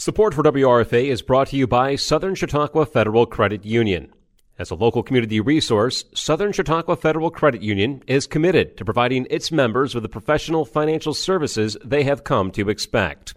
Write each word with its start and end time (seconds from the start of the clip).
Support 0.00 0.32
for 0.32 0.42
WRFA 0.42 1.08
is 1.08 1.20
brought 1.20 1.48
to 1.48 1.58
you 1.58 1.66
by 1.66 1.94
Southern 1.94 2.34
Chautauqua 2.34 2.86
Federal 2.86 3.26
Credit 3.26 3.66
Union. 3.66 4.10
As 4.58 4.70
a 4.70 4.74
local 4.74 5.02
community 5.02 5.40
resource, 5.40 6.06
Southern 6.14 6.52
Chautauqua 6.52 6.96
Federal 6.96 7.30
Credit 7.30 7.60
Union 7.60 8.02
is 8.06 8.26
committed 8.26 8.78
to 8.78 8.84
providing 8.86 9.26
its 9.28 9.52
members 9.52 9.94
with 9.94 10.02
the 10.02 10.08
professional 10.08 10.64
financial 10.64 11.12
services 11.12 11.76
they 11.84 12.02
have 12.04 12.24
come 12.24 12.50
to 12.52 12.70
expect. 12.70 13.34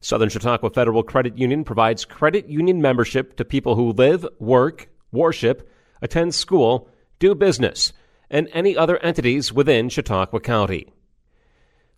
Southern 0.00 0.28
Chautauqua 0.28 0.70
Federal 0.70 1.04
Credit 1.04 1.38
Union 1.38 1.62
provides 1.62 2.04
credit 2.04 2.48
union 2.48 2.82
membership 2.82 3.36
to 3.36 3.44
people 3.44 3.76
who 3.76 3.92
live, 3.92 4.26
work, 4.40 4.88
worship, 5.12 5.70
attend 6.00 6.34
school, 6.34 6.88
do 7.20 7.32
business, 7.32 7.92
and 8.28 8.48
any 8.52 8.76
other 8.76 8.98
entities 9.04 9.52
within 9.52 9.88
Chautauqua 9.88 10.40
County. 10.40 10.92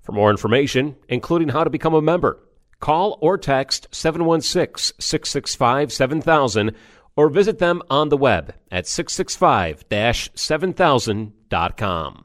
For 0.03 0.13
more 0.13 0.31
information, 0.31 0.95
including 1.09 1.49
how 1.49 1.65
to 1.65 1.71
become 1.71 1.95
a 1.95 2.03
member, 2.03 2.39
call 2.85 3.19
or 3.23 3.39
text 3.39 3.89
716 3.93 4.95
665 5.01 5.91
7000 5.91 6.73
or 7.17 7.31
visit 7.31 7.59
them 7.59 7.81
on 7.89 8.11
the 8.11 8.17
web 8.17 8.53
at 8.71 8.87
665 8.87 9.89
7000.com. 9.89 12.25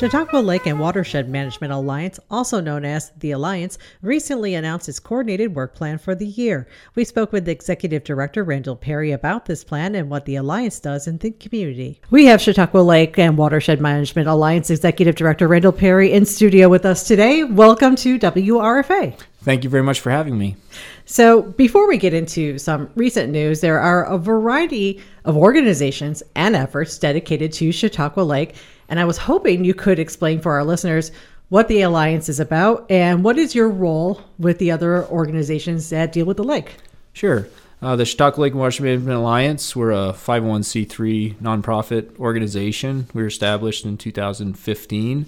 Chautauqua 0.00 0.38
Lake 0.38 0.66
and 0.66 0.80
Watershed 0.80 1.28
Management 1.28 1.72
Alliance, 1.72 2.18
also 2.28 2.60
known 2.60 2.84
as 2.84 3.12
the 3.18 3.30
Alliance, 3.30 3.78
recently 4.00 4.56
announced 4.56 4.88
its 4.88 4.98
coordinated 4.98 5.54
work 5.54 5.76
plan 5.76 5.96
for 5.96 6.16
the 6.16 6.26
year. 6.26 6.66
We 6.96 7.04
spoke 7.04 7.30
with 7.30 7.48
Executive 7.48 8.02
Director 8.02 8.42
Randall 8.42 8.74
Perry 8.74 9.12
about 9.12 9.44
this 9.44 9.62
plan 9.62 9.94
and 9.94 10.10
what 10.10 10.24
the 10.24 10.34
Alliance 10.34 10.80
does 10.80 11.06
in 11.06 11.18
the 11.18 11.30
community. 11.30 12.00
We 12.10 12.26
have 12.26 12.40
Chautauqua 12.40 12.78
Lake 12.78 13.16
and 13.16 13.38
Watershed 13.38 13.80
Management 13.80 14.26
Alliance 14.26 14.70
Executive 14.70 15.14
Director 15.14 15.46
Randall 15.46 15.70
Perry 15.70 16.12
in 16.12 16.26
studio 16.26 16.68
with 16.68 16.84
us 16.84 17.06
today. 17.06 17.44
Welcome 17.44 17.94
to 17.96 18.18
WRFA. 18.18 19.16
Thank 19.42 19.64
you 19.64 19.70
very 19.70 19.82
much 19.82 20.00
for 20.00 20.10
having 20.10 20.38
me. 20.38 20.56
So, 21.04 21.42
before 21.42 21.88
we 21.88 21.98
get 21.98 22.14
into 22.14 22.58
some 22.58 22.88
recent 22.94 23.32
news, 23.32 23.60
there 23.60 23.80
are 23.80 24.04
a 24.04 24.16
variety 24.16 25.00
of 25.24 25.36
organizations 25.36 26.22
and 26.36 26.54
efforts 26.54 26.96
dedicated 26.96 27.52
to 27.54 27.72
Chautauqua 27.72 28.22
Lake 28.22 28.54
and 28.92 29.00
I 29.00 29.06
was 29.06 29.16
hoping 29.16 29.64
you 29.64 29.72
could 29.72 29.98
explain 29.98 30.38
for 30.38 30.52
our 30.52 30.64
listeners 30.64 31.12
what 31.48 31.68
the 31.68 31.80
Alliance 31.80 32.28
is 32.28 32.38
about 32.38 32.90
and 32.90 33.24
what 33.24 33.38
is 33.38 33.54
your 33.54 33.70
role 33.70 34.20
with 34.38 34.58
the 34.58 34.70
other 34.70 35.06
organizations 35.06 35.88
that 35.88 36.12
deal 36.12 36.26
with 36.26 36.36
the 36.36 36.44
lake. 36.44 36.76
Sure. 37.14 37.48
Uh, 37.80 37.96
the 37.96 38.04
Chautauqua 38.04 38.42
Lake 38.42 38.54
Watershed 38.54 38.84
Management 38.84 39.16
Alliance, 39.16 39.74
we're 39.74 39.92
a 39.92 40.12
501c3 40.12 41.36
nonprofit 41.36 42.18
organization. 42.18 43.06
We 43.14 43.22
were 43.22 43.28
established 43.28 43.86
in 43.86 43.96
2015. 43.96 45.24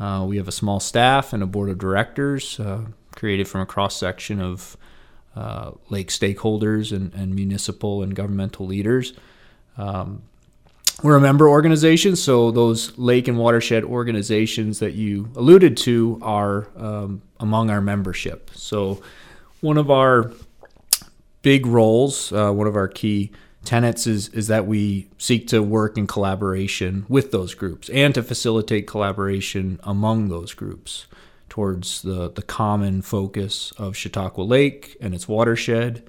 Uh, 0.00 0.26
we 0.28 0.36
have 0.36 0.48
a 0.48 0.52
small 0.52 0.80
staff 0.80 1.32
and 1.32 1.40
a 1.40 1.46
board 1.46 1.70
of 1.70 1.78
directors 1.78 2.58
uh, 2.58 2.80
created 3.18 3.48
from 3.48 3.60
a 3.60 3.66
cross 3.66 3.96
section 3.96 4.40
of 4.40 4.76
uh, 5.34 5.72
lake 5.88 6.08
stakeholders 6.08 6.94
and, 6.94 7.12
and, 7.14 7.34
municipal 7.34 8.02
and 8.02 8.14
governmental 8.14 8.66
leaders. 8.66 9.12
Um, 9.76 10.22
we're 11.02 11.16
a 11.16 11.20
member 11.20 11.48
organization, 11.48 12.16
so 12.16 12.50
those 12.50 12.96
lake 12.98 13.28
and 13.28 13.38
watershed 13.38 13.84
organizations 13.84 14.78
that 14.80 14.94
you 14.94 15.30
alluded 15.36 15.76
to 15.78 16.18
are 16.22 16.68
um, 16.76 17.22
among 17.38 17.70
our 17.70 17.80
membership. 17.80 18.50
So, 18.54 19.00
one 19.60 19.78
of 19.78 19.90
our 19.90 20.32
big 21.42 21.66
roles, 21.66 22.32
uh, 22.32 22.50
one 22.50 22.66
of 22.66 22.74
our 22.74 22.88
key 22.88 23.30
tenets 23.64 24.06
is 24.06 24.28
is 24.28 24.46
that 24.48 24.66
we 24.66 25.08
seek 25.18 25.46
to 25.48 25.62
work 25.62 25.98
in 25.98 26.06
collaboration 26.06 27.04
with 27.08 27.30
those 27.30 27.54
groups 27.54 27.88
and 27.90 28.14
to 28.14 28.22
facilitate 28.22 28.86
collaboration 28.86 29.78
among 29.84 30.28
those 30.28 30.54
groups 30.54 31.06
towards 31.58 32.02
the 32.02 32.30
the 32.30 32.42
common 32.42 33.02
focus 33.02 33.72
of 33.78 33.96
Chautauqua 33.96 34.42
Lake 34.42 34.96
and 35.00 35.12
its 35.12 35.26
watershed 35.26 36.08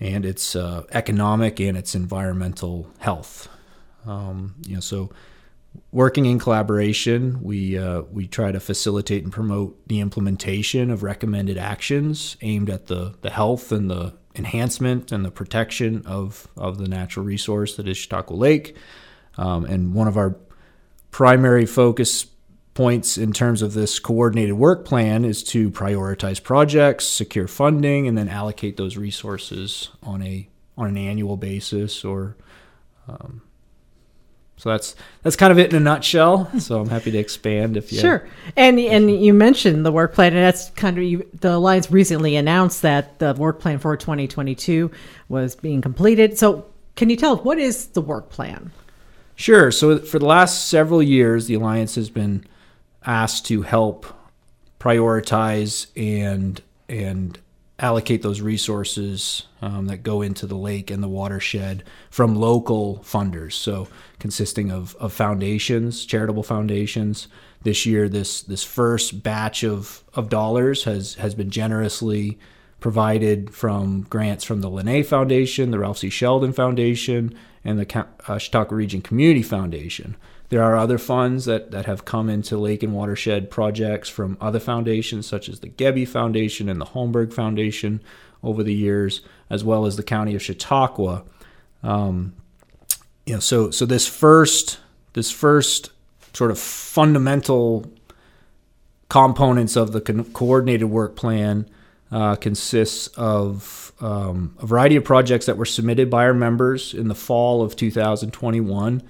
and 0.00 0.24
its 0.24 0.56
uh, 0.56 0.84
economic 0.92 1.60
and 1.60 1.76
its 1.76 1.94
environmental 1.94 2.90
health. 2.98 3.50
Um, 4.06 4.54
you 4.66 4.72
know, 4.72 4.80
so 4.80 5.10
working 5.90 6.24
in 6.24 6.38
collaboration, 6.38 7.42
we 7.42 7.76
uh, 7.76 8.00
we 8.10 8.26
try 8.26 8.50
to 8.50 8.60
facilitate 8.60 9.24
and 9.24 9.30
promote 9.30 9.76
the 9.88 10.00
implementation 10.00 10.90
of 10.90 11.02
recommended 11.02 11.58
actions 11.58 12.38
aimed 12.40 12.70
at 12.70 12.86
the 12.86 13.12
the 13.20 13.28
health 13.28 13.72
and 13.72 13.90
the 13.90 14.14
enhancement 14.34 15.12
and 15.12 15.22
the 15.22 15.30
protection 15.30 16.02
of 16.06 16.48
of 16.56 16.78
the 16.78 16.88
natural 16.88 17.26
resource 17.26 17.76
that 17.76 17.86
is 17.86 17.98
Chautauqua 17.98 18.34
Lake. 18.34 18.74
Um, 19.36 19.66
and 19.66 19.92
one 19.92 20.08
of 20.08 20.16
our 20.16 20.34
primary 21.10 21.66
focus 21.66 22.24
points 22.74 23.18
in 23.18 23.32
terms 23.32 23.62
of 23.62 23.74
this 23.74 23.98
coordinated 23.98 24.54
work 24.54 24.84
plan 24.84 25.24
is 25.24 25.42
to 25.42 25.70
prioritize 25.70 26.42
projects, 26.42 27.06
secure 27.06 27.46
funding, 27.46 28.08
and 28.08 28.16
then 28.16 28.28
allocate 28.28 28.76
those 28.76 28.96
resources 28.96 29.90
on 30.02 30.22
a 30.22 30.48
on 30.78 30.88
an 30.88 30.96
annual 30.96 31.36
basis 31.36 32.04
or 32.04 32.36
um, 33.08 33.42
so 34.62 34.70
that's 34.70 34.94
that's 35.22 35.34
kind 35.34 35.50
of 35.50 35.58
it 35.58 35.70
in 35.70 35.76
a 35.76 35.80
nutshell. 35.80 36.48
So 36.60 36.80
I'm 36.80 36.88
happy 36.88 37.10
to 37.10 37.18
expand 37.18 37.76
if 37.76 37.92
you 37.92 37.98
sure. 37.98 38.28
And 38.56 38.78
and 38.78 39.10
you 39.10 39.34
mentioned 39.34 39.84
the 39.84 39.90
work 39.90 40.14
plan, 40.14 40.34
and 40.34 40.44
that's 40.44 40.70
kind 40.70 40.96
of 40.96 41.02
you, 41.02 41.28
the 41.40 41.54
alliance 41.54 41.90
recently 41.90 42.36
announced 42.36 42.82
that 42.82 43.18
the 43.18 43.34
work 43.34 43.58
plan 43.58 43.80
for 43.80 43.96
2022 43.96 44.88
was 45.28 45.56
being 45.56 45.80
completed. 45.80 46.38
So 46.38 46.66
can 46.94 47.10
you 47.10 47.16
tell 47.16 47.38
us 47.38 47.44
what 47.44 47.58
is 47.58 47.86
the 47.88 48.00
work 48.00 48.30
plan? 48.30 48.70
Sure. 49.34 49.72
So 49.72 49.98
for 49.98 50.20
the 50.20 50.26
last 50.26 50.68
several 50.68 51.02
years, 51.02 51.46
the 51.46 51.54
alliance 51.54 51.96
has 51.96 52.08
been 52.08 52.46
asked 53.06 53.46
to 53.46 53.62
help 53.62 54.06
prioritize 54.78 55.86
and 55.96 56.60
and 56.88 57.38
allocate 57.78 58.22
those 58.22 58.40
resources 58.40 59.46
um, 59.60 59.86
that 59.86 59.98
go 59.98 60.22
into 60.22 60.46
the 60.46 60.56
lake 60.56 60.90
and 60.90 61.02
the 61.02 61.08
watershed 61.08 61.82
from 62.10 62.36
local 62.36 62.98
funders. 62.98 63.54
So, 63.54 63.88
consisting 64.18 64.70
of, 64.70 64.94
of 64.96 65.12
foundations, 65.12 66.06
charitable 66.06 66.44
foundations. 66.44 67.28
This 67.62 67.86
year, 67.86 68.08
this 68.08 68.42
this 68.42 68.64
first 68.64 69.22
batch 69.22 69.62
of, 69.62 70.02
of 70.14 70.28
dollars 70.28 70.84
has 70.84 71.14
has 71.14 71.34
been 71.34 71.50
generously 71.50 72.38
provided 72.80 73.54
from 73.54 74.02
grants 74.10 74.42
from 74.42 74.60
the 74.60 74.68
Lenna 74.68 75.04
Foundation, 75.04 75.70
the 75.70 75.78
Ralph 75.78 75.98
C. 75.98 76.10
Sheldon 76.10 76.52
Foundation, 76.52 77.38
and 77.64 77.78
the 77.78 78.06
uh, 78.26 78.38
Chautauqua 78.38 78.76
Region 78.76 79.02
Community 79.02 79.42
Foundation. 79.42 80.16
There 80.48 80.62
are 80.62 80.76
other 80.76 80.98
funds 80.98 81.46
that, 81.46 81.70
that 81.70 81.86
have 81.86 82.04
come 82.04 82.28
into 82.28 82.58
lake 82.58 82.82
and 82.82 82.92
watershed 82.92 83.50
projects 83.50 84.08
from 84.08 84.36
other 84.40 84.60
foundations, 84.60 85.26
such 85.26 85.48
as 85.48 85.60
the 85.60 85.68
Gebbie 85.68 86.06
Foundation 86.06 86.68
and 86.68 86.80
the 86.80 86.86
Holmberg 86.86 87.32
Foundation 87.32 88.02
over 88.42 88.62
the 88.62 88.74
years, 88.74 89.22
as 89.48 89.64
well 89.64 89.86
as 89.86 89.96
the 89.96 90.02
County 90.02 90.34
of 90.34 90.42
Chautauqua. 90.42 91.24
Um, 91.82 92.34
you 93.24 93.34
know, 93.34 93.40
so 93.40 93.70
so 93.70 93.86
this 93.86 94.06
first 94.06 94.78
this 95.14 95.30
first 95.30 95.90
sort 96.34 96.50
of 96.50 96.58
fundamental 96.58 97.90
components 99.08 99.76
of 99.76 99.92
the 99.92 100.00
co- 100.00 100.24
coordinated 100.32 100.90
work 100.90 101.16
plan 101.16 101.68
uh, 102.12 102.36
consists 102.36 103.06
of 103.16 103.92
um, 104.00 104.54
a 104.60 104.66
variety 104.66 104.96
of 104.96 105.04
projects 105.04 105.46
that 105.46 105.56
were 105.56 105.64
submitted 105.64 106.10
by 106.10 106.24
our 106.24 106.34
members 106.34 106.92
in 106.92 107.08
the 107.08 107.14
fall 107.14 107.62
of 107.62 107.74
2021 107.74 109.02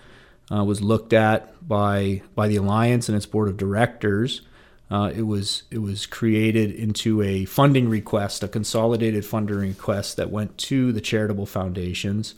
uh, 0.52 0.64
was 0.64 0.80
looked 0.80 1.12
at 1.12 1.66
by 1.66 2.22
by 2.34 2.46
the 2.46 2.56
alliance 2.56 3.08
and 3.08 3.16
its 3.16 3.26
board 3.26 3.48
of 3.48 3.56
directors. 3.56 4.42
Uh, 4.90 5.10
it 5.14 5.22
was 5.22 5.64
it 5.70 5.78
was 5.78 6.06
created 6.06 6.70
into 6.70 7.22
a 7.22 7.44
funding 7.46 7.88
request, 7.88 8.42
a 8.42 8.48
consolidated 8.48 9.24
funding 9.24 9.56
request 9.56 10.16
that 10.16 10.30
went 10.30 10.56
to 10.58 10.92
the 10.92 11.00
charitable 11.00 11.46
foundations. 11.46 12.34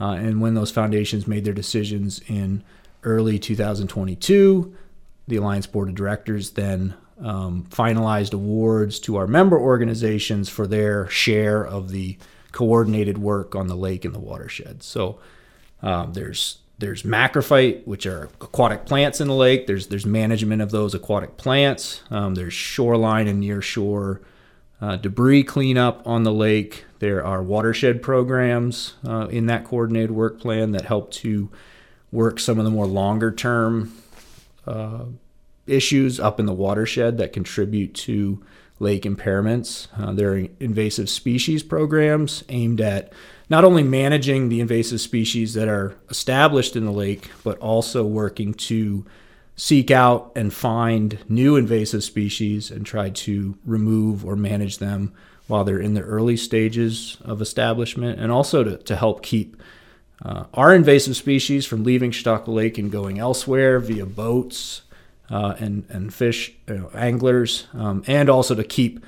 Uh, 0.00 0.12
and 0.12 0.40
when 0.40 0.54
those 0.54 0.70
foundations 0.70 1.28
made 1.28 1.44
their 1.44 1.54
decisions 1.54 2.20
in 2.28 2.62
early 3.04 3.38
2022, 3.38 4.76
the 5.28 5.36
alliance 5.36 5.66
board 5.66 5.88
of 5.88 5.94
directors 5.94 6.50
then 6.50 6.94
um, 7.22 7.64
finalized 7.70 8.34
awards 8.34 8.98
to 9.00 9.16
our 9.16 9.26
member 9.26 9.58
organizations 9.58 10.48
for 10.48 10.66
their 10.66 11.08
share 11.08 11.64
of 11.64 11.90
the 11.90 12.18
coordinated 12.50 13.18
work 13.18 13.54
on 13.54 13.68
the 13.68 13.76
lake 13.76 14.04
and 14.04 14.14
the 14.14 14.20
watershed. 14.20 14.82
So 14.82 15.18
um, 15.82 16.12
there's 16.12 16.58
there's 16.78 17.04
macrophyte, 17.04 17.86
which 17.86 18.06
are 18.06 18.24
aquatic 18.40 18.86
plants 18.86 19.20
in 19.20 19.28
the 19.28 19.34
lake. 19.34 19.66
There's 19.66 19.86
there's 19.86 20.06
management 20.06 20.62
of 20.62 20.70
those 20.70 20.94
aquatic 20.94 21.36
plants. 21.36 22.02
Um, 22.10 22.34
there's 22.34 22.54
shoreline 22.54 23.28
and 23.28 23.40
near 23.40 23.62
shore 23.62 24.20
uh, 24.80 24.96
debris 24.96 25.44
cleanup 25.44 26.02
on 26.06 26.24
the 26.24 26.32
lake. 26.32 26.84
There 26.98 27.24
are 27.24 27.42
watershed 27.42 28.02
programs 28.02 28.94
uh, 29.06 29.28
in 29.28 29.46
that 29.46 29.64
coordinated 29.64 30.10
work 30.10 30.40
plan 30.40 30.72
that 30.72 30.84
help 30.84 31.12
to 31.12 31.50
work 32.10 32.40
some 32.40 32.58
of 32.58 32.64
the 32.64 32.70
more 32.70 32.86
longer 32.86 33.30
term 33.30 33.96
uh, 34.66 35.04
issues 35.66 36.18
up 36.18 36.40
in 36.40 36.46
the 36.46 36.52
watershed 36.52 37.18
that 37.18 37.32
contribute 37.32 37.94
to 37.94 38.42
lake 38.78 39.04
impairments. 39.04 39.86
Uh, 39.96 40.12
there 40.12 40.34
are 40.34 40.46
invasive 40.58 41.08
species 41.08 41.62
programs 41.62 42.42
aimed 42.48 42.80
at 42.80 43.12
not 43.48 43.64
only 43.64 43.82
managing 43.82 44.48
the 44.48 44.60
invasive 44.60 45.00
species 45.00 45.54
that 45.54 45.68
are 45.68 45.94
established 46.10 46.74
in 46.74 46.84
the 46.84 46.92
lake, 46.92 47.30
but 47.44 47.58
also 47.58 48.04
working 48.04 48.54
to 48.54 49.04
seek 49.54 49.90
out 49.90 50.32
and 50.34 50.52
find 50.52 51.18
new 51.28 51.56
invasive 51.56 52.02
species 52.02 52.70
and 52.70 52.84
try 52.86 53.10
to 53.10 53.56
remove 53.64 54.24
or 54.24 54.34
manage 54.34 54.78
them 54.78 55.12
while 55.46 55.64
they're 55.64 55.78
in 55.78 55.94
the 55.94 56.00
early 56.00 56.36
stages 56.36 57.18
of 57.22 57.42
establishment, 57.42 58.18
and 58.18 58.32
also 58.32 58.64
to, 58.64 58.78
to 58.78 58.96
help 58.96 59.22
keep 59.22 59.62
uh, 60.24 60.44
our 60.54 60.74
invasive 60.74 61.16
species 61.16 61.66
from 61.66 61.84
leaving 61.84 62.10
Chautauqua 62.10 62.50
Lake 62.50 62.78
and 62.78 62.90
going 62.90 63.18
elsewhere 63.18 63.78
via 63.78 64.06
boats 64.06 64.82
uh, 65.32 65.56
and, 65.58 65.84
and 65.88 66.12
fish 66.12 66.52
you 66.68 66.74
know, 66.74 66.90
anglers, 66.94 67.66
um, 67.72 68.04
and 68.06 68.28
also 68.28 68.54
to 68.54 68.62
keep 68.62 69.04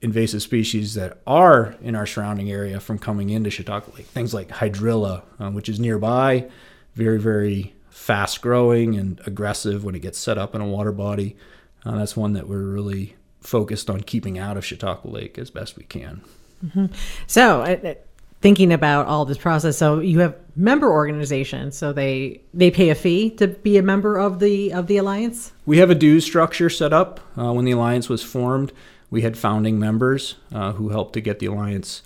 invasive 0.00 0.40
species 0.40 0.94
that 0.94 1.18
are 1.26 1.74
in 1.82 1.94
our 1.94 2.06
surrounding 2.06 2.50
area 2.50 2.78
from 2.80 2.98
coming 2.98 3.30
into 3.30 3.50
Chautauqua 3.50 3.94
Lake. 3.96 4.06
Things 4.06 4.32
like 4.32 4.48
hydrilla, 4.48 5.22
um, 5.40 5.54
which 5.54 5.68
is 5.68 5.80
nearby, 5.80 6.48
very, 6.94 7.18
very 7.18 7.74
fast 7.90 8.40
growing 8.40 8.96
and 8.96 9.20
aggressive 9.26 9.84
when 9.84 9.94
it 9.94 10.00
gets 10.00 10.18
set 10.18 10.38
up 10.38 10.54
in 10.54 10.60
a 10.60 10.66
water 10.66 10.92
body. 10.92 11.36
Uh, 11.84 11.98
that's 11.98 12.16
one 12.16 12.32
that 12.34 12.48
we're 12.48 12.62
really 12.62 13.16
focused 13.40 13.90
on 13.90 14.00
keeping 14.00 14.38
out 14.38 14.56
of 14.56 14.64
Chautauqua 14.64 15.10
Lake 15.10 15.36
as 15.36 15.50
best 15.50 15.76
we 15.76 15.84
can. 15.84 16.22
Mm-hmm. 16.64 16.86
So, 17.26 17.96
thinking 18.40 18.72
about 18.72 19.06
all 19.06 19.24
this 19.24 19.38
process, 19.38 19.76
so 19.76 19.98
you 19.98 20.20
have 20.20 20.36
member 20.60 20.92
organization, 20.92 21.72
so 21.72 21.92
they 21.92 22.42
they 22.52 22.70
pay 22.70 22.90
a 22.90 22.94
fee 22.94 23.30
to 23.30 23.48
be 23.48 23.78
a 23.78 23.82
member 23.82 24.18
of 24.18 24.38
the 24.38 24.72
of 24.72 24.86
the 24.86 24.98
alliance. 24.98 25.52
We 25.66 25.78
have 25.78 25.90
a 25.90 25.94
dues 25.94 26.24
structure 26.24 26.70
set 26.70 26.92
up 26.92 27.20
uh, 27.36 27.52
when 27.52 27.64
the 27.64 27.72
alliance 27.72 28.08
was 28.08 28.22
formed. 28.22 28.72
We 29.10 29.22
had 29.22 29.36
founding 29.36 29.78
members 29.78 30.36
uh, 30.52 30.72
who 30.72 30.90
helped 30.90 31.14
to 31.14 31.20
get 31.20 31.38
the 31.38 31.46
alliance 31.46 32.02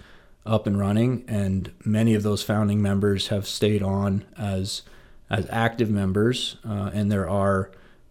up 0.46 0.66
and 0.66 0.78
running, 0.78 1.24
and 1.26 1.72
many 1.84 2.14
of 2.14 2.22
those 2.22 2.42
founding 2.42 2.80
members 2.80 3.28
have 3.28 3.46
stayed 3.46 3.82
on 3.82 4.24
as 4.38 4.82
as 5.28 5.46
active 5.50 5.90
members, 5.90 6.56
uh, 6.68 6.90
and 6.94 7.10
there 7.10 7.28
are 7.28 7.70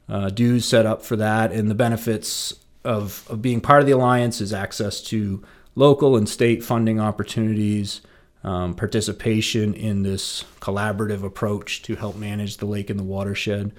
uh, 0.10 0.30
dues 0.30 0.66
set 0.66 0.86
up 0.86 1.04
for 1.04 1.16
that. 1.16 1.52
And 1.52 1.70
the 1.70 1.76
benefits 1.76 2.54
of, 2.84 3.26
of 3.30 3.42
being 3.42 3.62
part 3.62 3.82
of 3.82 3.86
the 3.86 3.94
alliance 3.94 4.42
is 4.42 4.52
access 4.52 5.02
to 5.04 5.44
local 5.76 6.18
and 6.18 6.28
state 6.28 6.64
funding 6.64 7.00
opportunities, 7.00 8.02
um, 8.44 8.74
participation 8.76 9.74
in 9.74 10.04
this 10.04 10.44
collaborative 10.60 11.24
approach 11.24 11.82
to 11.84 11.96
help 11.96 12.16
manage 12.16 12.58
the 12.58 12.66
lake 12.66 12.90
and 12.90 13.00
the 13.00 13.04
watershed. 13.04 13.72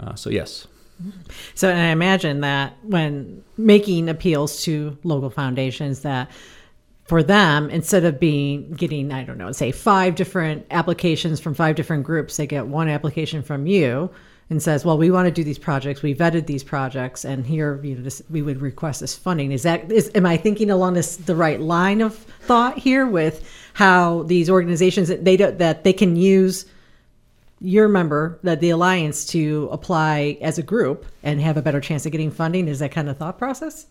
Uh, 0.00 0.14
so, 0.14 0.30
yes. 0.30 0.66
So, 1.54 1.68
I 1.68 1.86
imagine 1.86 2.40
that 2.40 2.76
when 2.82 3.44
making 3.56 4.08
appeals 4.08 4.62
to 4.64 4.98
local 5.04 5.30
foundations, 5.30 6.00
that 6.00 6.30
for 7.04 7.22
them, 7.22 7.70
instead 7.70 8.04
of 8.04 8.18
being 8.18 8.72
getting, 8.72 9.12
I 9.12 9.22
don't 9.22 9.38
know, 9.38 9.52
say 9.52 9.70
five 9.70 10.16
different 10.16 10.66
applications 10.70 11.40
from 11.40 11.54
five 11.54 11.76
different 11.76 12.04
groups, 12.04 12.36
they 12.36 12.46
get 12.46 12.66
one 12.66 12.88
application 12.88 13.42
from 13.42 13.66
you 13.66 14.10
and 14.50 14.62
says, 14.62 14.84
"Well, 14.84 14.96
we 14.96 15.10
want 15.10 15.26
to 15.26 15.30
do 15.30 15.44
these 15.44 15.58
projects. 15.58 16.02
We 16.02 16.14
vetted 16.14 16.46
these 16.46 16.64
projects, 16.64 17.24
and 17.24 17.46
here, 17.46 17.80
you 17.82 17.96
know, 17.96 18.02
this, 18.02 18.22
we 18.30 18.42
would 18.42 18.60
request 18.60 19.00
this 19.00 19.14
funding." 19.14 19.52
Is 19.52 19.62
that 19.62 19.90
is? 19.92 20.10
Am 20.14 20.26
I 20.26 20.36
thinking 20.36 20.70
along 20.70 20.94
this 20.94 21.16
the 21.16 21.36
right 21.36 21.60
line 21.60 22.00
of 22.00 22.14
thought 22.16 22.78
here 22.78 23.06
with 23.06 23.48
how 23.74 24.22
these 24.24 24.48
organizations 24.48 25.08
that 25.08 25.24
they 25.24 25.36
do, 25.36 25.50
that 25.52 25.84
they 25.84 25.92
can 25.92 26.16
use 26.16 26.66
your 27.60 27.88
member 27.88 28.38
that 28.42 28.60
the 28.60 28.70
alliance 28.70 29.26
to 29.26 29.68
apply 29.72 30.38
as 30.40 30.58
a 30.58 30.62
group 30.62 31.04
and 31.22 31.40
have 31.40 31.56
a 31.56 31.62
better 31.62 31.80
chance 31.80 32.06
of 32.06 32.12
getting 32.12 32.30
funding? 32.30 32.68
Is 32.68 32.78
that 32.78 32.92
kind 32.92 33.08
of 33.08 33.16
thought 33.16 33.38
process? 33.38 33.86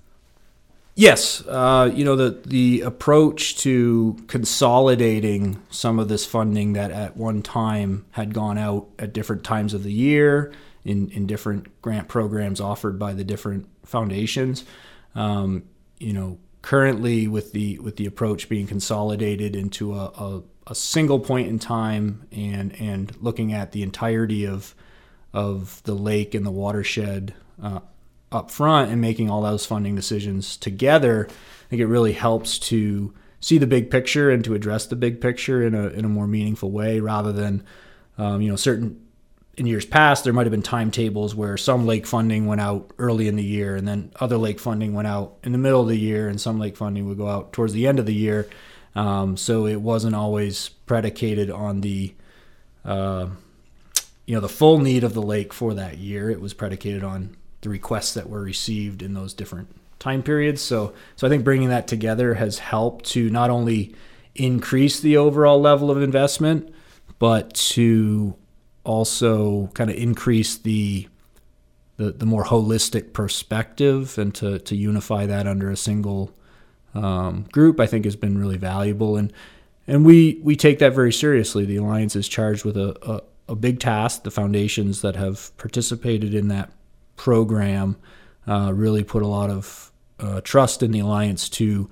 Yes, 0.99 1.45
uh, 1.45 1.91
you 1.93 2.03
know 2.03 2.15
the 2.15 2.41
the 2.43 2.81
approach 2.81 3.57
to 3.57 4.17
consolidating 4.25 5.61
some 5.69 5.99
of 5.99 6.07
this 6.07 6.25
funding 6.25 6.73
that 6.73 6.89
at 6.89 7.15
one 7.15 7.43
time 7.43 8.07
had 8.09 8.33
gone 8.33 8.57
out 8.57 8.87
at 8.97 9.13
different 9.13 9.43
times 9.43 9.75
of 9.75 9.83
the 9.83 9.93
year 9.93 10.51
in 10.83 11.11
in 11.11 11.27
different 11.27 11.83
grant 11.83 12.07
programs 12.07 12.59
offered 12.59 12.97
by 12.97 13.13
the 13.13 13.23
different 13.23 13.69
foundations. 13.85 14.65
Um, 15.13 15.65
you 15.99 16.13
know, 16.13 16.39
currently 16.63 17.27
with 17.27 17.51
the 17.51 17.77
with 17.77 17.97
the 17.97 18.07
approach 18.07 18.49
being 18.49 18.65
consolidated 18.65 19.55
into 19.55 19.93
a, 19.93 20.05
a, 20.05 20.43
a 20.65 20.73
single 20.73 21.19
point 21.19 21.47
in 21.47 21.59
time 21.59 22.25
and 22.31 22.73
and 22.81 23.15
looking 23.21 23.53
at 23.53 23.71
the 23.71 23.83
entirety 23.83 24.47
of 24.47 24.73
of 25.31 25.79
the 25.83 25.93
lake 25.93 26.33
and 26.33 26.43
the 26.43 26.49
watershed. 26.49 27.35
Uh, 27.61 27.81
up 28.31 28.51
front 28.51 28.91
and 28.91 29.01
making 29.01 29.29
all 29.29 29.41
those 29.41 29.65
funding 29.65 29.95
decisions 29.95 30.57
together, 30.57 31.27
I 31.29 31.69
think 31.69 31.81
it 31.81 31.87
really 31.87 32.13
helps 32.13 32.59
to 32.59 33.13
see 33.39 33.57
the 33.57 33.67
big 33.67 33.91
picture 33.91 34.29
and 34.29 34.43
to 34.43 34.53
address 34.55 34.85
the 34.87 34.95
big 34.95 35.21
picture 35.21 35.63
in 35.63 35.75
a 35.75 35.87
in 35.89 36.05
a 36.05 36.09
more 36.09 36.27
meaningful 36.27 36.71
way 36.71 36.99
rather 36.99 37.31
than 37.31 37.63
um, 38.17 38.41
you 38.41 38.49
know 38.49 38.55
certain 38.55 39.01
in 39.57 39.65
years 39.65 39.85
past 39.85 40.23
there 40.23 40.33
might 40.33 40.45
have 40.45 40.51
been 40.51 40.61
timetables 40.61 41.33
where 41.33 41.57
some 41.57 41.85
lake 41.85 42.05
funding 42.05 42.45
went 42.45 42.61
out 42.61 42.91
early 42.97 43.27
in 43.27 43.35
the 43.35 43.43
year 43.43 43.75
and 43.75 43.87
then 43.87 44.11
other 44.19 44.37
lake 44.37 44.59
funding 44.59 44.93
went 44.93 45.07
out 45.07 45.37
in 45.43 45.51
the 45.51 45.57
middle 45.57 45.81
of 45.81 45.87
the 45.87 45.97
year 45.97 46.27
and 46.27 46.39
some 46.41 46.59
lake 46.59 46.77
funding 46.77 47.07
would 47.07 47.17
go 47.17 47.27
out 47.27 47.53
towards 47.53 47.73
the 47.73 47.87
end 47.87 47.99
of 47.99 48.05
the 48.05 48.13
year. 48.13 48.47
Um, 48.95 49.37
so 49.37 49.67
it 49.67 49.81
wasn't 49.81 50.15
always 50.15 50.69
predicated 50.69 51.51
on 51.51 51.81
the 51.81 52.13
uh, 52.83 53.27
you 54.25 54.35
know 54.35 54.41
the 54.41 54.49
full 54.49 54.79
need 54.79 55.03
of 55.03 55.13
the 55.13 55.21
lake 55.21 55.53
for 55.53 55.73
that 55.75 55.97
year. 55.97 56.29
It 56.29 56.41
was 56.41 56.53
predicated 56.53 57.03
on 57.03 57.35
the 57.61 57.69
requests 57.69 58.13
that 58.13 58.29
were 58.29 58.41
received 58.41 59.01
in 59.01 59.13
those 59.13 59.33
different 59.33 59.69
time 59.99 60.23
periods. 60.23 60.61
So, 60.61 60.93
so 61.15 61.27
I 61.27 61.29
think 61.29 61.43
bringing 61.43 61.69
that 61.69 61.87
together 61.87 62.35
has 62.35 62.59
helped 62.59 63.05
to 63.05 63.29
not 63.29 63.49
only 63.49 63.95
increase 64.35 64.99
the 64.99 65.17
overall 65.17 65.59
level 65.59 65.89
of 65.89 66.01
investment, 66.01 66.73
but 67.19 67.53
to 67.53 68.35
also 68.83 69.67
kind 69.73 69.89
of 69.89 69.95
increase 69.97 70.57
the 70.57 71.07
the, 71.97 72.11
the 72.11 72.27
more 72.27 72.45
holistic 72.45 73.11
perspective 73.11 74.19
and 74.19 74.33
to, 74.35 74.59
to 74.59 74.75
unify 74.75 75.25
that 75.25 75.47
under 75.47 75.71
a 75.71 75.75
single 75.75 76.31
um, 76.93 77.47
group, 77.51 77.79
I 77.79 77.87
think 77.87 78.05
has 78.05 78.15
been 78.15 78.37
really 78.37 78.57
valuable. 78.57 79.17
And 79.17 79.33
and 79.87 80.05
we 80.05 80.39
we 80.43 80.55
take 80.55 80.79
that 80.79 80.93
very 80.93 81.11
seriously. 81.11 81.65
The 81.65 81.77
alliance 81.77 82.15
is 82.15 82.27
charged 82.27 82.65
with 82.65 82.77
a, 82.77 82.95
a, 83.01 83.53
a 83.53 83.55
big 83.55 83.79
task. 83.79 84.23
The 84.23 84.31
foundations 84.31 85.01
that 85.01 85.15
have 85.15 85.55
participated 85.57 86.33
in 86.33 86.49
that 86.49 86.71
program 87.17 87.97
uh, 88.47 88.71
really 88.73 89.03
put 89.03 89.21
a 89.21 89.27
lot 89.27 89.49
of 89.49 89.91
uh, 90.19 90.41
trust 90.41 90.81
in 90.81 90.91
the 90.91 90.99
alliance 90.99 91.49
to 91.49 91.89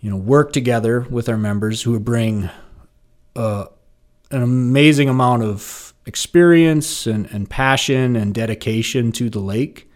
you 0.00 0.10
know 0.10 0.16
work 0.16 0.52
together 0.52 1.00
with 1.10 1.28
our 1.28 1.36
members 1.36 1.82
who 1.82 1.98
bring 1.98 2.48
uh, 3.34 3.66
an 4.30 4.42
amazing 4.42 5.08
amount 5.08 5.42
of 5.42 5.94
experience 6.06 7.06
and, 7.06 7.26
and 7.26 7.48
passion 7.48 8.16
and 8.16 8.34
dedication 8.34 9.12
to 9.12 9.30
the 9.30 9.40
lake. 9.40 9.90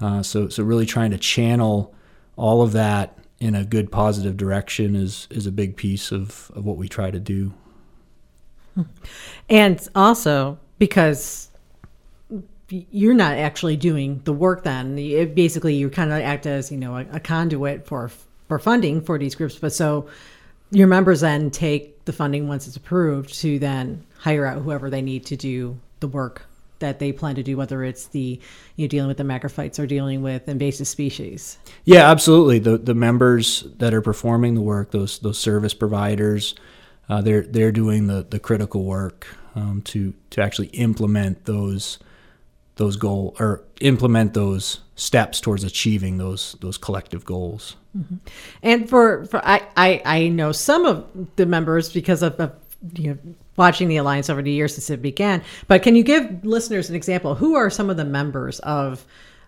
Uh, 0.00 0.22
so 0.22 0.48
so 0.48 0.62
really 0.62 0.86
trying 0.86 1.10
to 1.10 1.18
channel 1.18 1.94
all 2.36 2.62
of 2.62 2.72
that 2.72 3.18
in 3.40 3.54
a 3.54 3.64
good 3.64 3.90
positive 3.92 4.36
direction 4.36 4.94
is 4.96 5.28
is 5.30 5.46
a 5.46 5.52
big 5.52 5.76
piece 5.76 6.12
of, 6.12 6.50
of 6.54 6.64
what 6.64 6.76
we 6.76 6.88
try 6.88 7.10
to 7.10 7.20
do. 7.20 7.52
And 9.48 9.86
also 9.94 10.58
because 10.78 11.50
you're 12.90 13.14
not 13.14 13.36
actually 13.36 13.76
doing 13.76 14.20
the 14.24 14.32
work 14.32 14.64
then. 14.64 14.98
It, 14.98 15.34
basically 15.34 15.74
you 15.74 15.90
kind 15.90 16.12
of 16.12 16.20
act 16.20 16.46
as 16.46 16.70
you 16.70 16.78
know 16.78 16.96
a, 16.96 17.06
a, 17.12 17.20
conduit 17.20 17.86
for 17.86 18.10
for 18.48 18.58
funding 18.58 19.00
for 19.00 19.18
these 19.18 19.34
groups. 19.34 19.56
But 19.56 19.72
so 19.72 20.08
your 20.70 20.86
members 20.86 21.20
then 21.20 21.50
take 21.50 22.04
the 22.04 22.12
funding 22.12 22.48
once 22.48 22.66
it's 22.66 22.76
approved 22.76 23.34
to 23.40 23.58
then 23.58 24.04
hire 24.18 24.46
out 24.46 24.62
whoever 24.62 24.90
they 24.90 25.02
need 25.02 25.26
to 25.26 25.36
do 25.36 25.78
the 26.00 26.08
work 26.08 26.46
that 26.80 26.98
they 26.98 27.12
plan 27.12 27.36
to 27.36 27.42
do 27.42 27.56
whether 27.56 27.84
it's 27.84 28.06
the 28.08 28.40
you 28.76 28.84
know 28.84 28.88
dealing 28.88 29.08
with 29.08 29.16
the 29.16 29.22
macrophytes 29.22 29.78
or 29.78 29.86
dealing 29.86 30.22
with 30.22 30.48
invasive 30.48 30.88
species. 30.88 31.58
Yeah 31.84 32.10
absolutely. 32.10 32.58
The 32.58 32.78
the 32.78 32.94
members 32.94 33.64
that 33.78 33.94
are 33.94 34.02
performing 34.02 34.54
the 34.54 34.62
work 34.62 34.90
those 34.90 35.18
those 35.20 35.38
service 35.38 35.74
providers 35.74 36.54
uh, 37.08 37.20
they're 37.20 37.42
they're 37.42 37.72
doing 37.72 38.06
the 38.06 38.26
the 38.28 38.38
critical 38.38 38.84
work 38.84 39.26
um, 39.54 39.82
to 39.82 40.14
to 40.30 40.42
actually 40.42 40.68
implement 40.68 41.44
those 41.44 41.98
those 42.76 42.96
goal 42.96 43.36
or 43.38 43.62
implement 43.80 44.34
those 44.34 44.80
steps 44.96 45.40
towards 45.40 45.64
achieving 45.64 46.18
those 46.18 46.56
those 46.60 46.78
collective 46.78 47.24
goals. 47.24 47.76
Mm-hmm. 47.96 48.16
And 48.62 48.88
for, 48.88 49.24
for 49.26 49.46
I, 49.46 49.62
I, 49.76 50.02
I 50.04 50.28
know 50.28 50.50
some 50.52 50.84
of 50.84 51.06
the 51.36 51.46
members 51.46 51.92
because 51.92 52.22
of, 52.22 52.34
of 52.40 52.52
you 52.96 53.10
know 53.10 53.34
watching 53.56 53.88
the 53.88 53.96
alliance 53.96 54.28
over 54.28 54.42
the 54.42 54.50
years 54.50 54.74
since 54.74 54.90
it 54.90 55.00
began. 55.00 55.42
But 55.68 55.82
can 55.82 55.94
you 55.94 56.02
give 56.02 56.44
listeners 56.44 56.90
an 56.90 56.96
example? 56.96 57.34
Who 57.34 57.54
are 57.54 57.70
some 57.70 57.90
of 57.90 57.96
the 57.96 58.04
members 58.04 58.60
of 58.60 59.04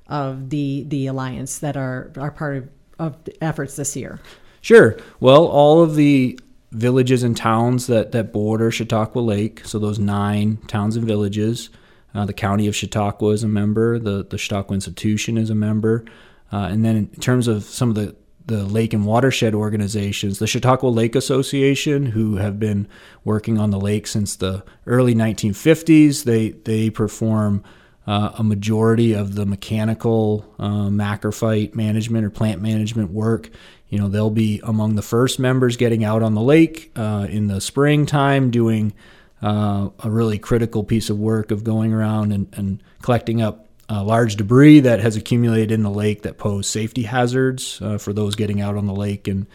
of 0.08 0.50
the 0.50 0.84
the 0.88 1.06
alliance 1.08 1.58
that 1.58 1.76
are 1.76 2.12
are 2.16 2.30
part 2.30 2.56
of, 2.56 2.68
of 2.98 3.16
efforts 3.40 3.76
this 3.76 3.96
year? 3.96 4.20
Sure. 4.60 4.96
Well, 5.20 5.46
all 5.46 5.82
of 5.82 5.96
the 5.96 6.38
villages 6.72 7.22
and 7.22 7.36
towns 7.36 7.86
that 7.88 8.12
that 8.12 8.32
border 8.32 8.70
Chautauqua 8.70 9.20
Lake, 9.20 9.62
so 9.64 9.78
those 9.78 9.98
nine 9.98 10.58
towns 10.68 10.96
and 10.96 11.06
villages. 11.06 11.70
Uh, 12.16 12.24
the 12.24 12.32
county 12.32 12.66
of 12.66 12.74
Chautauqua 12.74 13.30
is 13.30 13.42
a 13.42 13.48
member. 13.48 13.98
The 13.98 14.24
the 14.24 14.38
Chautauqua 14.38 14.74
Institution 14.74 15.36
is 15.36 15.50
a 15.50 15.54
member. 15.54 16.04
Uh, 16.52 16.68
and 16.70 16.84
then 16.84 16.96
in 16.96 17.08
terms 17.20 17.46
of 17.46 17.64
some 17.64 17.90
of 17.90 17.94
the 17.94 18.16
the 18.46 18.64
lake 18.64 18.94
and 18.94 19.04
watershed 19.04 19.54
organizations, 19.54 20.38
the 20.38 20.46
Chautauqua 20.46 20.86
Lake 20.88 21.16
Association, 21.16 22.06
who 22.06 22.36
have 22.36 22.60
been 22.60 22.86
working 23.24 23.58
on 23.58 23.70
the 23.70 23.80
lake 23.80 24.06
since 24.06 24.36
the 24.36 24.64
early 24.86 25.14
1950s, 25.14 26.24
they 26.24 26.50
they 26.50 26.88
perform 26.88 27.62
uh, 28.06 28.30
a 28.38 28.44
majority 28.44 29.12
of 29.12 29.34
the 29.34 29.44
mechanical 29.44 30.54
uh, 30.58 30.88
macrophyte 30.88 31.74
management 31.74 32.24
or 32.24 32.30
plant 32.30 32.62
management 32.62 33.10
work. 33.10 33.50
You 33.88 33.98
know, 33.98 34.08
they'll 34.08 34.30
be 34.30 34.60
among 34.64 34.94
the 34.94 35.02
first 35.02 35.38
members 35.38 35.76
getting 35.76 36.04
out 36.04 36.22
on 36.22 36.34
the 36.34 36.40
lake 36.40 36.92
uh, 36.96 37.26
in 37.28 37.48
the 37.48 37.60
springtime, 37.60 38.50
doing 38.50 38.94
uh, 39.42 39.90
a 40.00 40.10
really 40.10 40.38
critical 40.38 40.84
piece 40.84 41.10
of 41.10 41.18
work 41.18 41.50
of 41.50 41.64
going 41.64 41.92
around 41.92 42.32
and, 42.32 42.48
and 42.52 42.82
collecting 43.02 43.42
up 43.42 43.66
uh, 43.88 44.02
large 44.02 44.36
debris 44.36 44.80
that 44.80 45.00
has 45.00 45.16
accumulated 45.16 45.70
in 45.70 45.82
the 45.82 45.90
lake 45.90 46.22
that 46.22 46.38
pose 46.38 46.66
safety 46.66 47.02
hazards 47.02 47.80
uh, 47.82 47.98
for 47.98 48.12
those 48.12 48.34
getting 48.34 48.60
out 48.60 48.76
on 48.76 48.86
the 48.86 48.94
lake 48.94 49.28
in, 49.28 49.46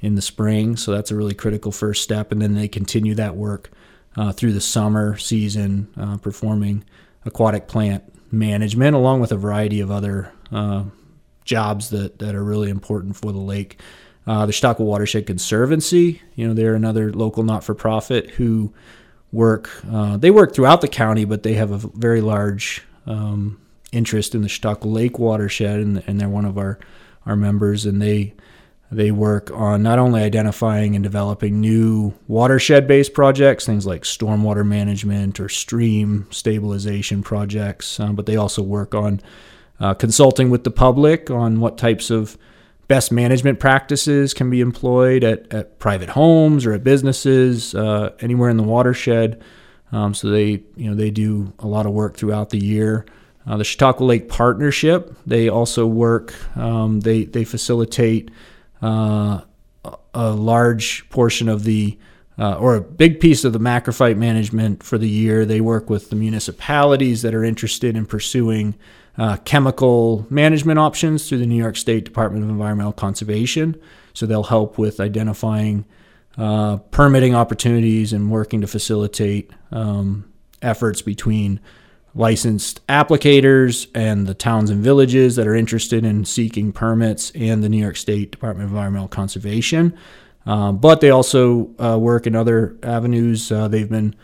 in 0.00 0.14
the 0.14 0.22
spring. 0.22 0.76
So 0.76 0.92
that's 0.92 1.10
a 1.10 1.16
really 1.16 1.34
critical 1.34 1.72
first 1.72 2.02
step. 2.02 2.32
And 2.32 2.42
then 2.42 2.54
they 2.54 2.68
continue 2.68 3.14
that 3.14 3.36
work 3.36 3.70
through 4.34 4.52
the 4.52 4.60
summer 4.60 5.16
season, 5.16 5.86
performing 6.22 6.84
aquatic 7.24 7.68
plant 7.68 8.02
management, 8.32 8.96
along 8.96 9.20
with 9.20 9.32
a 9.32 9.36
variety 9.36 9.80
of 9.80 9.90
other 9.90 10.32
uh, 10.52 10.84
jobs 11.44 11.90
that, 11.90 12.18
that 12.18 12.34
are 12.34 12.44
really 12.44 12.70
important 12.70 13.16
for 13.16 13.32
the 13.32 13.38
lake. 13.38 13.80
Uh, 14.26 14.44
the 14.44 14.52
Chautauqua 14.52 14.84
Watershed 14.84 15.26
Conservancy, 15.26 16.20
you 16.34 16.46
know, 16.46 16.52
they're 16.52 16.74
another 16.74 17.12
local 17.12 17.42
not-for-profit 17.42 18.30
who 18.32 18.72
work. 19.32 19.70
Uh, 19.90 20.16
they 20.16 20.30
work 20.30 20.54
throughout 20.54 20.80
the 20.80 20.88
county, 20.88 21.24
but 21.24 21.42
they 21.42 21.54
have 21.54 21.70
a 21.70 21.78
very 21.78 22.20
large 22.20 22.82
um, 23.06 23.60
interest 23.92 24.34
in 24.34 24.42
the 24.42 24.48
Chautauqua 24.48 24.88
Lake 24.88 25.18
watershed, 25.18 25.80
and, 25.80 26.02
and 26.06 26.20
they're 26.20 26.28
one 26.28 26.44
of 26.44 26.58
our 26.58 26.78
our 27.26 27.36
members. 27.36 27.84
And 27.84 28.00
they 28.00 28.34
they 28.90 29.10
work 29.10 29.50
on 29.50 29.82
not 29.82 29.98
only 29.98 30.22
identifying 30.22 30.94
and 30.94 31.02
developing 31.02 31.60
new 31.60 32.14
watershed 32.26 32.86
based 32.86 33.12
projects, 33.12 33.66
things 33.66 33.86
like 33.86 34.02
stormwater 34.02 34.66
management 34.66 35.38
or 35.40 35.48
stream 35.48 36.26
stabilization 36.30 37.22
projects, 37.22 38.00
um, 38.00 38.14
but 38.14 38.26
they 38.26 38.36
also 38.36 38.62
work 38.62 38.94
on 38.94 39.20
uh, 39.80 39.94
consulting 39.94 40.48
with 40.48 40.64
the 40.64 40.70
public 40.70 41.30
on 41.30 41.60
what 41.60 41.76
types 41.76 42.10
of 42.10 42.38
best 42.88 43.12
management 43.12 43.60
practices 43.60 44.34
can 44.34 44.50
be 44.50 44.60
employed 44.60 45.22
at, 45.22 45.52
at 45.52 45.78
private 45.78 46.08
homes 46.08 46.66
or 46.66 46.72
at 46.72 46.82
businesses, 46.82 47.74
uh, 47.74 48.12
anywhere 48.20 48.48
in 48.48 48.56
the 48.56 48.62
watershed. 48.62 49.40
Um, 49.92 50.14
so 50.14 50.30
they, 50.30 50.62
you 50.76 50.88
know, 50.88 50.94
they 50.94 51.10
do 51.10 51.52
a 51.58 51.66
lot 51.66 51.86
of 51.86 51.92
work 51.92 52.16
throughout 52.16 52.50
the 52.50 52.58
year. 52.58 53.06
Uh, 53.46 53.56
the 53.56 53.64
Chautauqua 53.64 54.04
Lake 54.04 54.28
Partnership, 54.28 55.16
they 55.26 55.48
also 55.48 55.86
work. 55.86 56.34
Um, 56.56 57.00
they 57.00 57.24
they 57.24 57.44
facilitate 57.44 58.30
uh, 58.82 59.40
a 60.12 60.30
large 60.32 61.08
portion 61.08 61.48
of 61.48 61.64
the 61.64 61.98
uh, 62.38 62.54
or 62.54 62.76
a 62.76 62.80
big 62.80 63.20
piece 63.20 63.44
of 63.44 63.52
the 63.52 63.58
macrophyte 63.58 64.16
management 64.16 64.82
for 64.82 64.98
the 64.98 65.08
year. 65.08 65.46
They 65.46 65.60
work 65.60 65.88
with 65.88 66.10
the 66.10 66.16
municipalities 66.16 67.22
that 67.22 67.34
are 67.34 67.42
interested 67.42 67.96
in 67.96 68.04
pursuing 68.04 68.74
uh, 69.18 69.36
chemical 69.38 70.26
management 70.30 70.78
options 70.78 71.28
through 71.28 71.38
the 71.38 71.46
New 71.46 71.56
York 71.56 71.76
State 71.76 72.04
Department 72.04 72.44
of 72.44 72.50
Environmental 72.50 72.92
Conservation. 72.92 73.78
So 74.14 74.26
they'll 74.26 74.44
help 74.44 74.78
with 74.78 75.00
identifying 75.00 75.84
uh, 76.36 76.76
permitting 76.92 77.34
opportunities 77.34 78.12
and 78.12 78.30
working 78.30 78.60
to 78.60 78.68
facilitate 78.68 79.50
um, 79.72 80.32
efforts 80.62 81.02
between 81.02 81.60
licensed 82.14 82.84
applicators 82.86 83.88
and 83.94 84.26
the 84.26 84.34
towns 84.34 84.70
and 84.70 84.82
villages 84.82 85.36
that 85.36 85.46
are 85.46 85.54
interested 85.54 86.04
in 86.04 86.24
seeking 86.24 86.72
permits 86.72 87.30
and 87.32 87.62
the 87.62 87.68
New 87.68 87.78
York 87.78 87.96
State 87.96 88.30
Department 88.30 88.66
of 88.66 88.70
Environmental 88.70 89.08
Conservation. 89.08 89.96
Um, 90.46 90.78
but 90.78 91.00
they 91.00 91.10
also 91.10 91.70
uh, 91.78 91.98
work 91.98 92.26
in 92.26 92.34
other 92.34 92.76
avenues. 92.82 93.52
Uh, 93.52 93.68
they've 93.68 93.88
been 93.88 94.14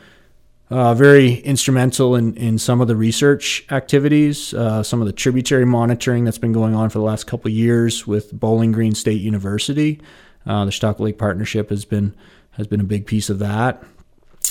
uh, 0.70 0.94
very 0.94 1.34
instrumental 1.34 2.16
in, 2.16 2.36
in 2.36 2.58
some 2.58 2.80
of 2.80 2.88
the 2.88 2.96
research 2.96 3.66
activities, 3.70 4.54
uh, 4.54 4.82
some 4.82 5.00
of 5.00 5.06
the 5.06 5.12
tributary 5.12 5.64
monitoring 5.64 6.24
that's 6.24 6.38
been 6.38 6.52
going 6.52 6.74
on 6.74 6.90
for 6.90 6.98
the 6.98 7.04
last 7.04 7.26
couple 7.26 7.50
years 7.50 8.06
with 8.06 8.32
Bowling 8.32 8.72
Green 8.72 8.94
State 8.94 9.20
University. 9.20 10.00
Uh, 10.46 10.64
the 10.64 10.70
Chautauqua 10.70 11.04
Lake 11.04 11.18
Partnership 11.18 11.70
has 11.70 11.84
been 11.84 12.14
has 12.52 12.66
been 12.66 12.80
a 12.80 12.84
big 12.84 13.06
piece 13.06 13.30
of 13.30 13.40
that 13.40 13.82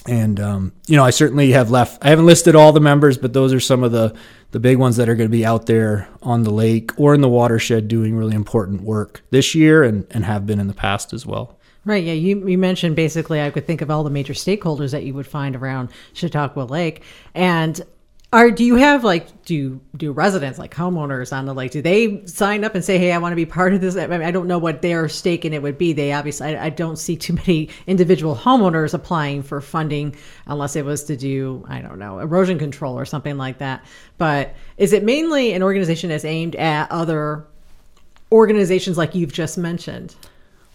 and 0.07 0.39
um, 0.39 0.73
you 0.87 0.97
know, 0.97 1.03
I 1.03 1.11
certainly 1.11 1.51
have 1.51 1.71
left. 1.71 2.03
I 2.03 2.09
haven't 2.09 2.25
listed 2.25 2.55
all 2.55 2.73
the 2.73 2.81
members, 2.81 3.17
but 3.17 3.33
those 3.33 3.53
are 3.53 3.59
some 3.59 3.83
of 3.83 3.91
the 3.91 4.13
the 4.51 4.59
big 4.59 4.77
ones 4.77 4.97
that 4.97 5.09
are 5.09 5.15
going 5.15 5.29
to 5.29 5.35
be 5.35 5.45
out 5.45 5.65
there 5.65 6.07
on 6.21 6.43
the 6.43 6.51
lake 6.51 6.91
or 6.99 7.15
in 7.15 7.21
the 7.21 7.29
watershed 7.29 7.87
doing 7.87 8.15
really 8.15 8.35
important 8.35 8.81
work 8.81 9.23
this 9.29 9.55
year, 9.55 9.83
and 9.83 10.05
and 10.11 10.25
have 10.25 10.45
been 10.45 10.59
in 10.59 10.67
the 10.67 10.73
past 10.73 11.13
as 11.13 11.25
well. 11.25 11.57
Right. 11.85 12.03
Yeah. 12.03 12.13
You, 12.13 12.47
you 12.47 12.57
mentioned 12.57 12.95
basically, 12.95 13.41
I 13.41 13.49
could 13.49 13.67
think 13.67 13.81
of 13.81 13.91
all 13.91 14.03
the 14.03 14.09
major 14.09 14.33
stakeholders 14.33 14.91
that 14.91 15.03
you 15.03 15.13
would 15.13 15.27
find 15.27 15.55
around 15.55 15.89
Chautauqua 16.13 16.61
Lake. 16.61 17.03
And 17.33 17.81
are 18.33 18.49
do 18.49 18.63
you 18.65 18.75
have 18.77 19.03
like 19.03 19.43
do 19.43 19.79
do 19.95 20.11
residents 20.11 20.57
like 20.57 20.73
homeowners 20.73 21.31
on 21.31 21.45
the 21.45 21.53
lake? 21.53 21.69
Do 21.69 21.83
they 21.83 22.25
sign 22.25 22.63
up 22.63 22.73
and 22.73 22.83
say, 22.83 22.97
"Hey, 22.97 23.11
I 23.11 23.19
want 23.19 23.31
to 23.31 23.35
be 23.35 23.45
part 23.45 23.75
of 23.75 23.81
this"? 23.81 23.95
I, 23.95 24.07
mean, 24.07 24.23
I 24.23 24.31
don't 24.31 24.47
know 24.47 24.57
what 24.57 24.81
their 24.81 25.07
stake 25.07 25.45
in 25.45 25.53
it 25.53 25.61
would 25.61 25.77
be. 25.77 25.93
They 25.93 26.11
obviously, 26.13 26.55
I, 26.55 26.65
I, 26.65 26.69
don't 26.71 26.95
see 26.97 27.15
too 27.15 27.33
many 27.33 27.69
individual 27.85 28.35
homeowners 28.35 28.95
applying 28.95 29.43
for 29.43 29.61
funding 29.61 30.15
unless 30.47 30.75
it 30.75 30.83
was 30.83 31.03
to 31.05 31.15
do, 31.15 31.63
I 31.69 31.81
don't 31.81 31.99
know, 31.99 32.17
erosion 32.17 32.57
control 32.57 32.97
or 32.97 33.05
something 33.05 33.37
like 33.37 33.59
that. 33.59 33.85
But 34.17 34.55
is 34.77 34.93
it 34.93 35.03
mainly 35.03 35.53
an 35.53 35.61
organization 35.61 36.09
that's 36.09 36.25
aimed 36.25 36.55
at 36.55 36.91
other 36.91 37.45
organizations 38.31 38.97
like 38.97 39.13
you've 39.13 39.31
just 39.31 39.59
mentioned? 39.59 40.15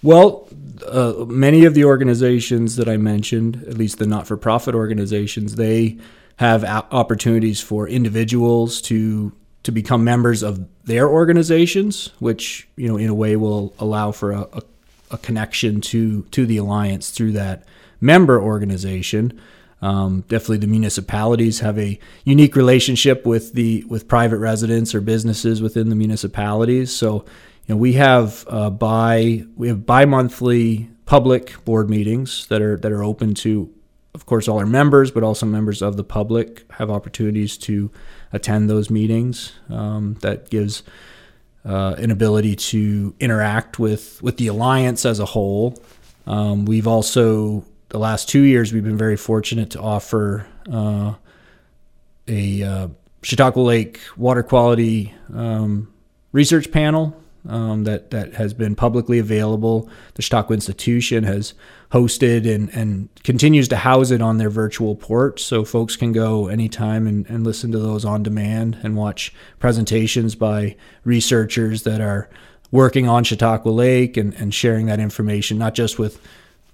Well, 0.02 0.48
uh, 0.86 1.24
many 1.26 1.64
of 1.64 1.74
the 1.74 1.84
organizations 1.84 2.76
that 2.76 2.88
I 2.88 2.96
mentioned, 2.96 3.64
at 3.68 3.76
least 3.76 3.98
the 3.98 4.06
not-for-profit 4.06 4.74
organizations, 4.74 5.56
they 5.56 5.98
have 6.36 6.64
opportunities 6.64 7.60
for 7.60 7.88
individuals 7.88 8.80
to 8.82 9.32
to 9.64 9.72
become 9.72 10.04
members 10.04 10.42
of 10.42 10.66
their 10.84 11.08
organizations, 11.08 12.12
which 12.20 12.68
you 12.76 12.88
know 12.88 12.96
in 12.96 13.08
a 13.08 13.14
way 13.14 13.36
will 13.36 13.74
allow 13.78 14.12
for 14.12 14.32
a, 14.32 14.42
a, 14.52 14.62
a 15.10 15.18
connection 15.18 15.80
to 15.80 16.22
to 16.30 16.46
the 16.46 16.56
alliance 16.58 17.10
through 17.10 17.32
that 17.32 17.64
member 18.00 18.40
organization. 18.40 19.38
Um, 19.82 20.24
definitely, 20.28 20.58
the 20.58 20.68
municipalities 20.68 21.60
have 21.60 21.78
a 21.78 21.98
unique 22.24 22.56
relationship 22.56 23.26
with 23.26 23.52
the 23.52 23.84
with 23.88 24.08
private 24.08 24.38
residents 24.38 24.94
or 24.94 25.00
businesses 25.00 25.60
within 25.60 25.88
the 25.88 25.96
municipalities. 25.96 26.92
So, 26.94 27.24
you 27.68 27.74
know, 27.74 27.76
we 27.76 27.92
have 27.92 28.44
uh, 28.48 28.70
bi 28.70 29.44
we 29.56 29.68
have 29.68 29.86
bi 29.86 30.06
monthly 30.06 30.90
public 31.04 31.62
board 31.64 31.88
meetings 31.88 32.46
that 32.48 32.62
are 32.62 32.76
that 32.78 32.90
are 32.90 33.04
open 33.04 33.34
to 33.34 33.72
of 34.14 34.26
course, 34.26 34.48
all 34.48 34.58
our 34.58 34.66
members, 34.66 35.12
but 35.12 35.22
also 35.22 35.46
members 35.46 35.80
of 35.80 35.96
the 35.96 36.02
public 36.02 36.64
have 36.72 36.90
opportunities 36.90 37.56
to 37.58 37.88
attend 38.32 38.68
those 38.68 38.90
meetings. 38.90 39.52
Um, 39.68 40.14
that 40.22 40.50
gives 40.50 40.82
uh, 41.64 41.94
an 41.98 42.10
ability 42.10 42.56
to 42.56 43.14
interact 43.20 43.78
with 43.78 44.20
with 44.22 44.36
the 44.38 44.48
alliance 44.48 45.06
as 45.06 45.20
a 45.20 45.24
whole. 45.24 45.80
Um, 46.26 46.64
we've 46.64 46.88
also 46.88 47.64
the 47.90 47.98
last 47.98 48.28
two 48.28 48.42
years 48.42 48.72
we've 48.72 48.82
been 48.82 48.98
very 48.98 49.16
fortunate 49.16 49.70
to 49.70 49.80
offer 49.80 50.46
uh, 50.70 51.14
a 52.26 52.62
uh, 52.62 52.88
Chautauqua 53.22 53.60
Lake 53.60 54.00
water 54.16 54.42
quality 54.42 55.14
um, 55.32 55.92
research 56.32 56.72
panel 56.72 57.16
um, 57.48 57.84
that 57.84 58.10
that 58.10 58.34
has 58.34 58.54
been 58.54 58.74
publicly 58.74 59.18
available. 59.18 59.88
The 60.14 60.22
Chautauqua 60.22 60.54
Institution 60.54 61.24
has 61.24 61.54
hosted 61.90 62.52
and, 62.52 62.68
and 62.74 63.08
continues 63.24 63.68
to 63.68 63.76
house 63.76 64.10
it 64.10 64.20
on 64.20 64.38
their 64.38 64.50
virtual 64.50 64.94
porch, 64.94 65.42
so 65.42 65.64
folks 65.64 65.96
can 65.96 66.12
go 66.12 66.48
anytime 66.48 67.06
and, 67.06 67.26
and 67.28 67.44
listen 67.44 67.72
to 67.72 67.78
those 67.78 68.04
on 68.04 68.22
demand 68.22 68.78
and 68.82 68.96
watch 68.96 69.32
presentations 69.58 70.34
by 70.34 70.76
researchers 71.04 71.82
that 71.84 72.00
are 72.00 72.28
working 72.70 73.08
on 73.08 73.24
Chautauqua 73.24 73.70
Lake 73.70 74.16
and, 74.16 74.34
and 74.34 74.52
sharing 74.52 74.86
that 74.86 75.00
information, 75.00 75.56
not 75.56 75.74
just 75.74 75.98
with 75.98 76.20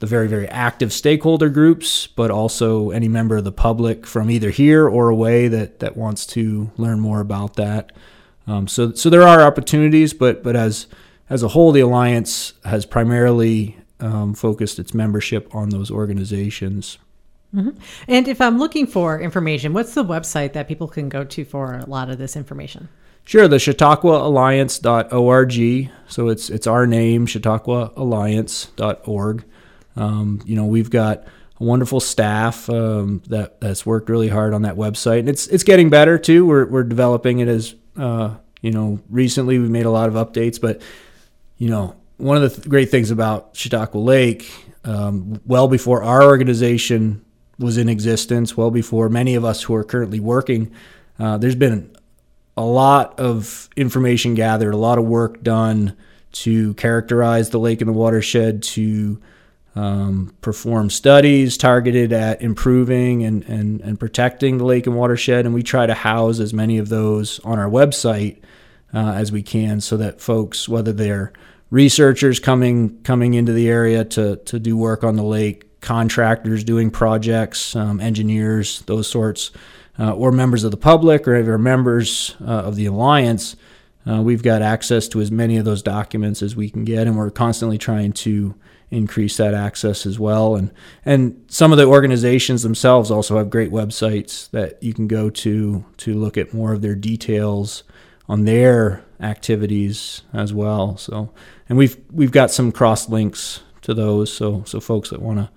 the 0.00 0.06
very, 0.06 0.26
very 0.26 0.48
active 0.48 0.92
stakeholder 0.92 1.48
groups, 1.48 2.08
but 2.08 2.30
also 2.30 2.90
any 2.90 3.06
member 3.06 3.36
of 3.36 3.44
the 3.44 3.52
public 3.52 4.06
from 4.06 4.30
either 4.30 4.50
here 4.50 4.88
or 4.88 5.08
away 5.08 5.46
that, 5.46 5.78
that 5.78 5.96
wants 5.96 6.26
to 6.26 6.70
learn 6.76 6.98
more 6.98 7.20
about 7.20 7.54
that. 7.54 7.92
Um, 8.46 8.68
so, 8.68 8.92
so 8.92 9.10
there 9.10 9.22
are 9.22 9.40
opportunities, 9.40 10.12
but 10.12 10.42
but 10.42 10.56
as 10.56 10.86
as 11.30 11.42
a 11.42 11.48
whole, 11.48 11.72
the 11.72 11.80
alliance 11.80 12.52
has 12.64 12.84
primarily 12.84 13.78
um, 14.00 14.34
focused 14.34 14.78
its 14.78 14.92
membership 14.92 15.54
on 15.54 15.70
those 15.70 15.90
organizations. 15.90 16.98
Mm-hmm. 17.54 17.78
And 18.08 18.28
if 18.28 18.40
I'm 18.40 18.58
looking 18.58 18.86
for 18.86 19.20
information, 19.20 19.72
what's 19.72 19.94
the 19.94 20.04
website 20.04 20.52
that 20.54 20.66
people 20.68 20.88
can 20.88 21.08
go 21.08 21.24
to 21.24 21.44
for 21.44 21.74
a 21.74 21.86
lot 21.86 22.10
of 22.10 22.18
this 22.18 22.36
information? 22.36 22.88
Sure, 23.24 23.46
the 23.48 23.58
Chautauqua 23.58 24.20
chautauquaalliance.org. 24.20 25.90
So 26.08 26.28
it's 26.28 26.50
it's 26.50 26.66
our 26.66 26.86
name, 26.86 27.26
chautauquaalliance.org. 27.26 29.44
Um, 29.96 30.42
you 30.44 30.56
know, 30.56 30.66
we've 30.66 30.90
got 30.90 31.24
a 31.58 31.64
wonderful 31.64 32.00
staff 32.00 32.68
um, 32.68 33.22
that 33.28 33.58
that's 33.60 33.86
worked 33.86 34.10
really 34.10 34.28
hard 34.28 34.52
on 34.52 34.60
that 34.62 34.76
website, 34.76 35.20
and 35.20 35.30
it's 35.30 35.46
it's 35.46 35.62
getting 35.62 35.88
better 35.88 36.18
too. 36.18 36.44
We're 36.44 36.66
we're 36.66 36.82
developing 36.82 37.38
it 37.38 37.48
as 37.48 37.74
uh, 37.96 38.36
you 38.60 38.70
know, 38.70 39.00
recently 39.08 39.58
we've 39.58 39.70
made 39.70 39.86
a 39.86 39.90
lot 39.90 40.08
of 40.08 40.14
updates, 40.14 40.60
but 40.60 40.80
you 41.58 41.68
know, 41.68 41.96
one 42.16 42.36
of 42.36 42.42
the 42.42 42.50
th- 42.50 42.68
great 42.68 42.90
things 42.90 43.10
about 43.10 43.56
Chautauqua 43.56 43.98
Lake, 43.98 44.50
um, 44.84 45.40
well 45.46 45.68
before 45.68 46.02
our 46.02 46.22
organization 46.22 47.24
was 47.58 47.78
in 47.78 47.88
existence, 47.88 48.56
well 48.56 48.70
before 48.70 49.08
many 49.08 49.34
of 49.34 49.44
us 49.44 49.62
who 49.62 49.74
are 49.74 49.84
currently 49.84 50.20
working 50.20 50.72
uh, 51.18 51.38
there's 51.38 51.54
been 51.54 51.94
a 52.56 52.64
lot 52.64 53.18
of 53.18 53.68
information 53.76 54.34
gathered, 54.34 54.74
a 54.74 54.78
lot 54.78 54.98
of 54.98 55.04
work 55.04 55.42
done 55.42 55.96
to 56.32 56.74
characterize 56.74 57.50
the 57.50 57.58
lake 57.58 57.80
and 57.80 57.88
the 57.88 57.92
watershed, 57.92 58.62
to 58.62 59.20
um, 59.76 60.34
perform 60.40 60.88
studies 60.90 61.56
targeted 61.56 62.12
at 62.12 62.40
improving 62.42 63.24
and, 63.24 63.42
and, 63.44 63.80
and 63.80 63.98
protecting 63.98 64.58
the 64.58 64.64
lake 64.64 64.86
and 64.86 64.96
watershed. 64.96 65.46
And 65.46 65.54
we 65.54 65.62
try 65.62 65.86
to 65.86 65.94
house 65.94 66.38
as 66.38 66.54
many 66.54 66.78
of 66.78 66.88
those 66.88 67.40
on 67.40 67.58
our 67.58 67.68
website 67.68 68.40
uh, 68.92 69.12
as 69.16 69.32
we 69.32 69.42
can 69.42 69.80
so 69.80 69.96
that 69.96 70.20
folks, 70.20 70.68
whether 70.68 70.92
they're 70.92 71.32
researchers 71.70 72.38
coming 72.38 73.02
coming 73.02 73.34
into 73.34 73.52
the 73.52 73.68
area 73.68 74.04
to, 74.04 74.36
to 74.36 74.60
do 74.60 74.76
work 74.76 75.02
on 75.02 75.16
the 75.16 75.24
lake, 75.24 75.80
contractors 75.80 76.62
doing 76.62 76.90
projects, 76.90 77.74
um, 77.74 78.00
engineers, 78.00 78.82
those 78.82 79.08
sorts, 79.08 79.50
uh, 79.98 80.12
or 80.12 80.30
members 80.30 80.62
of 80.62 80.70
the 80.70 80.76
public 80.76 81.26
or 81.26 81.34
ever 81.34 81.58
members 81.58 82.36
uh, 82.40 82.44
of 82.44 82.76
the 82.76 82.86
alliance, 82.86 83.56
uh, 84.08 84.20
we've 84.22 84.42
got 84.42 84.62
access 84.62 85.08
to 85.08 85.20
as 85.20 85.30
many 85.30 85.56
of 85.56 85.64
those 85.64 85.82
documents 85.82 86.42
as 86.42 86.54
we 86.54 86.70
can 86.70 86.84
get, 86.84 87.06
and 87.06 87.16
we're 87.16 87.30
constantly 87.30 87.78
trying 87.78 88.12
to 88.12 88.54
increase 88.94 89.36
that 89.36 89.54
access 89.54 90.06
as 90.06 90.18
well. 90.18 90.56
And 90.56 90.70
and 91.04 91.44
some 91.48 91.72
of 91.72 91.78
the 91.78 91.86
organizations 91.86 92.62
themselves 92.62 93.10
also 93.10 93.38
have 93.38 93.50
great 93.50 93.70
websites 93.70 94.50
that 94.50 94.82
you 94.82 94.94
can 94.94 95.08
go 95.08 95.30
to 95.30 95.84
to 95.98 96.14
look 96.14 96.38
at 96.38 96.54
more 96.54 96.72
of 96.72 96.82
their 96.82 96.94
details 96.94 97.82
on 98.28 98.44
their 98.44 99.04
activities 99.20 100.22
as 100.32 100.52
well. 100.52 100.96
So 100.96 101.32
and 101.68 101.76
we've 101.76 101.96
we've 102.10 102.32
got 102.32 102.50
some 102.50 102.72
cross 102.72 103.08
links 103.08 103.60
to 103.82 103.94
those. 103.94 104.32
So 104.32 104.62
so 104.64 104.80
folks 104.80 105.10
that 105.10 105.20
want 105.20 105.38
to 105.38 105.50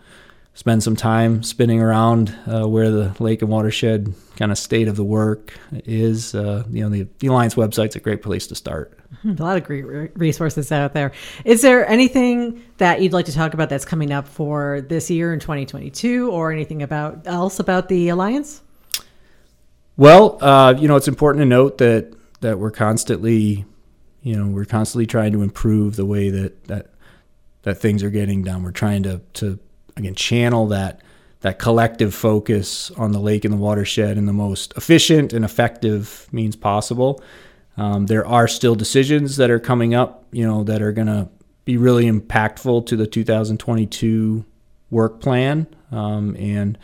spend 0.58 0.82
some 0.82 0.96
time 0.96 1.44
spinning 1.44 1.80
around 1.80 2.36
uh, 2.52 2.68
where 2.68 2.90
the 2.90 3.16
lake 3.20 3.44
and 3.44 3.52
watershed 3.52 4.12
kind 4.38 4.52
of 4.52 4.58
state 4.58 4.88
of 4.88 4.96
the 4.96 5.04
work 5.04 5.54
is, 5.72 6.34
uh, 6.34 6.64
you 6.72 6.82
know, 6.82 6.90
the, 6.90 7.08
the 7.20 7.28
Alliance 7.28 7.54
website's 7.54 7.96
a 7.96 8.00
great 8.00 8.24
place 8.24 8.48
to 8.48 8.56
start. 8.56 8.98
Hmm, 9.22 9.36
a 9.38 9.44
lot 9.44 9.58
of 9.58 9.64
great 9.64 9.86
resources 10.18 10.72
out 10.72 10.94
there. 10.94 11.12
Is 11.46 11.62
there 11.62 11.88
anything 11.88 12.64
that 12.78 13.02
you'd 13.02 13.14
like 13.14 13.28
to 13.28 13.34
talk 13.34 13.54
about 13.54 13.70
that's 13.70 13.86
coming 13.86 14.12
up 14.12 14.28
for 14.28 14.82
this 14.82 15.12
year 15.12 15.32
in 15.32 15.40
2022 15.40 16.32
or 16.32 16.52
anything 16.52 16.82
about 16.82 17.28
else 17.28 17.60
about 17.60 17.88
the 17.88 18.10
Alliance? 18.10 18.64
Well, 19.96 20.44
uh, 20.44 20.74
you 20.76 20.88
know, 20.88 20.96
it's 20.96 21.08
important 21.08 21.44
to 21.44 21.46
note 21.46 21.78
that, 21.78 22.16
that 22.42 22.58
we're 22.58 22.72
constantly, 22.72 23.64
you 24.24 24.36
know, 24.36 24.48
we're 24.48 24.66
constantly 24.66 25.06
trying 25.06 25.34
to 25.34 25.44
improve 25.44 25.98
the 25.98 26.06
way 26.06 26.32
that, 26.32 26.64
that, 26.64 26.88
that 27.62 27.76
things 27.76 28.02
are 28.02 28.10
getting 28.10 28.42
done. 28.42 28.64
We're 28.64 28.72
trying 28.72 29.04
to, 29.04 29.22
to 29.36 29.60
again 29.98 30.16
channel 30.16 30.68
that 30.68 31.02
that 31.42 31.60
collective 31.60 32.16
focus 32.16 32.90
on 32.92 33.12
the 33.12 33.20
lake 33.20 33.46
and 33.46 33.54
the 33.54 33.58
watershed 33.58 34.18
in 34.18 34.26
the 34.26 34.34
most 34.34 34.74
efficient 34.76 35.34
and 35.34 35.46
effective 35.46 36.28
means 36.32 36.56
possible. 36.56 37.22
Um, 37.78 38.08
there 38.08 38.26
are 38.26 38.48
still 38.48 38.74
decisions 38.74 39.38
that 39.38 39.52
are 39.52 39.60
coming 39.60 39.94
up, 39.94 40.26
you 40.32 40.48
know, 40.48 40.64
that 40.64 40.82
are 40.82 40.92
going 40.92 41.08
to 41.08 41.30
be 41.64 41.78
really 41.78 42.06
impactful 42.06 42.88
to 42.88 42.96
the 42.96 43.06
2022 43.06 44.46
work 44.90 45.22
plan, 45.22 45.68
um, 45.92 46.36
and 46.38 46.78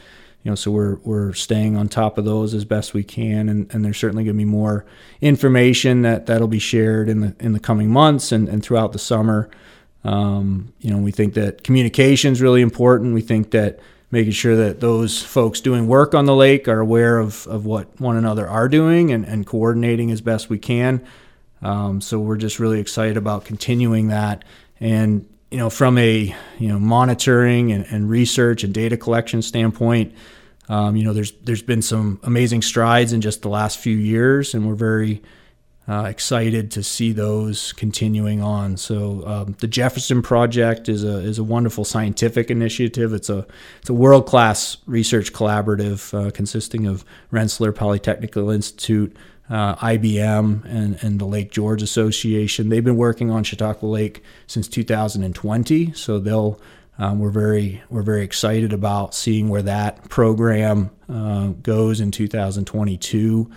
you 0.44 0.52
know, 0.52 0.56
so 0.56 0.72
we're 0.72 0.96
we're 1.04 1.34
staying 1.34 1.78
on 1.78 1.88
top 1.88 2.18
of 2.18 2.26
those 2.26 2.54
as 2.54 2.66
best 2.66 2.94
we 2.94 3.04
can, 3.04 3.48
and, 3.48 3.74
and 3.74 3.84
there's 3.84 3.98
certainly 3.98 4.26
going 4.26 4.36
to 4.36 4.38
be 4.38 4.46
more 4.46 4.86
information 5.22 6.02
that 6.02 6.26
that'll 6.26 6.50
be 6.50 6.60
shared 6.60 7.08
in 7.08 7.22
the 7.22 7.36
in 7.40 7.54
the 7.54 7.62
coming 7.62 7.90
months 7.90 8.32
and, 8.32 8.50
and 8.50 8.62
throughout 8.62 8.92
the 8.92 9.00
summer. 9.00 9.50
Um, 10.04 10.74
you 10.80 10.92
know, 10.92 10.98
we 10.98 11.12
think 11.12 11.34
that 11.36 11.64
communication 11.64 12.34
is 12.34 12.42
really 12.42 12.62
important. 12.62 13.14
We 13.14 13.22
think 13.22 13.52
that 13.52 13.80
making 14.12 14.32
sure 14.32 14.56
that 14.56 14.80
those 14.80 15.24
folks 15.24 15.60
doing 15.62 15.88
work 15.88 16.14
on 16.14 16.26
the 16.26 16.36
lake 16.36 16.68
are 16.68 16.80
aware 16.80 17.18
of, 17.18 17.48
of 17.48 17.66
what 17.66 18.00
one 18.00 18.16
another 18.16 18.48
are 18.48 18.70
doing 18.70 19.12
and, 19.12 19.26
and 19.26 19.46
coordinating 19.48 20.12
as 20.12 20.22
best 20.22 20.50
we 20.50 20.60
can. 20.60 21.04
Um, 21.64 22.02
so 22.02 22.20
we're 22.20 22.38
just 22.38 22.60
really 22.60 22.80
excited 22.80 23.18
about 23.18 23.46
continuing 23.46 24.10
that. 24.10 24.44
And, 24.80 25.28
you 25.50 25.58
know, 25.58 25.70
from 25.70 25.98
a, 25.98 26.36
you 26.60 26.68
know, 26.68 26.80
monitoring 26.80 27.72
and, 27.72 27.86
and 27.90 28.10
research 28.10 28.64
and 28.64 28.74
data 28.74 28.98
collection 28.98 29.42
standpoint, 29.42 30.14
um, 30.70 30.96
you 30.96 31.06
know, 31.06 31.14
there's, 31.14 31.32
there's 31.44 31.64
been 31.64 31.82
some 31.82 32.20
amazing 32.24 32.62
strides 32.62 33.14
in 33.14 33.22
just 33.22 33.42
the 33.42 33.50
last 33.50 33.80
few 33.80 33.96
years 33.96 34.54
and 34.54 34.68
we're 34.68 34.76
very, 34.76 35.24
uh, 35.88 36.04
excited 36.04 36.72
to 36.72 36.84
see 36.84 37.12
those 37.12 37.74
continuing 37.74 38.42
on. 38.42 38.78
So 38.78 39.26
um, 39.28 39.56
the 39.60 39.68
Jefferson 39.68 40.22
Project 40.22 40.88
is 40.88 41.04
a 41.04 41.18
is 41.18 41.40
a 41.40 41.44
wonderful 41.44 41.84
scientific 41.84 42.50
initiative. 42.50 43.14
It's 43.14 43.30
a 43.30 43.46
it's 43.82 43.90
a 43.90 43.94
world 43.94 44.26
class 44.26 44.78
research 44.86 45.34
collaborative 45.34 46.14
uh, 46.14 46.32
consisting 46.32 46.88
of 46.88 47.04
Rensselaer 47.32 47.74
Polytechnical 47.74 48.54
Institute, 48.54 49.14
uh, 49.50 49.76
IBM, 49.76 50.64
and 50.66 50.98
and 51.02 51.20
the 51.20 51.26
Lake 51.26 51.52
George 51.52 51.82
Association. 51.82 52.70
They've 52.70 52.84
been 52.84 52.96
working 52.96 53.30
on 53.30 53.44
Chautauqua 53.44 53.86
Lake 53.86 54.24
since 54.48 54.70
2020. 54.70 55.92
So 55.94 56.18
they'll 56.18 56.62
um, 56.98 57.20
we're 57.20 57.30
very 57.30 57.84
we're 57.90 58.04
very 58.04 58.24
excited 58.24 58.72
about 58.72 59.14
seeing 59.14 59.50
where 59.50 59.64
that 59.64 60.08
program 60.08 60.92
uh, 61.10 61.48
goes 61.48 62.00
in 62.00 62.12
2022 62.12 63.52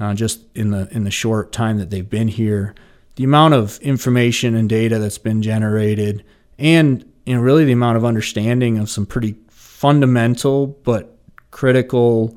uh, 0.00 0.14
just 0.14 0.40
in 0.54 0.70
the 0.70 0.88
in 0.90 1.04
the 1.04 1.10
short 1.10 1.52
time 1.52 1.78
that 1.78 1.90
they've 1.90 2.08
been 2.08 2.28
here, 2.28 2.74
the 3.16 3.24
amount 3.24 3.54
of 3.54 3.78
information 3.80 4.54
and 4.54 4.68
data 4.68 4.98
that's 4.98 5.18
been 5.18 5.42
generated, 5.42 6.24
and 6.58 7.04
you 7.26 7.34
know 7.34 7.40
really 7.40 7.64
the 7.64 7.72
amount 7.72 7.96
of 7.96 8.04
understanding 8.04 8.78
of 8.78 8.88
some 8.88 9.06
pretty 9.06 9.36
fundamental 9.48 10.66
but 10.66 11.16
critical 11.50 12.36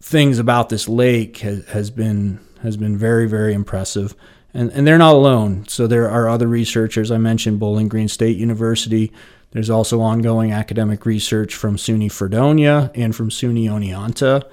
things 0.00 0.38
about 0.38 0.68
this 0.68 0.88
lake 0.88 1.38
has, 1.38 1.64
has 1.66 1.90
been 1.90 2.40
has 2.62 2.76
been 2.76 2.96
very 2.96 3.28
very 3.28 3.54
impressive. 3.54 4.14
And, 4.56 4.70
and 4.70 4.86
they're 4.86 4.98
not 4.98 5.16
alone. 5.16 5.66
So 5.66 5.88
there 5.88 6.08
are 6.08 6.28
other 6.28 6.46
researchers. 6.46 7.10
I 7.10 7.18
mentioned 7.18 7.58
Bowling 7.58 7.88
Green 7.88 8.06
State 8.06 8.36
University. 8.36 9.10
There's 9.50 9.68
also 9.68 10.00
ongoing 10.00 10.52
academic 10.52 11.04
research 11.04 11.56
from 11.56 11.76
SUNY 11.76 12.10
Fredonia 12.10 12.92
and 12.94 13.16
from 13.16 13.30
SUNY 13.30 13.64
Oneonta. 13.64 14.44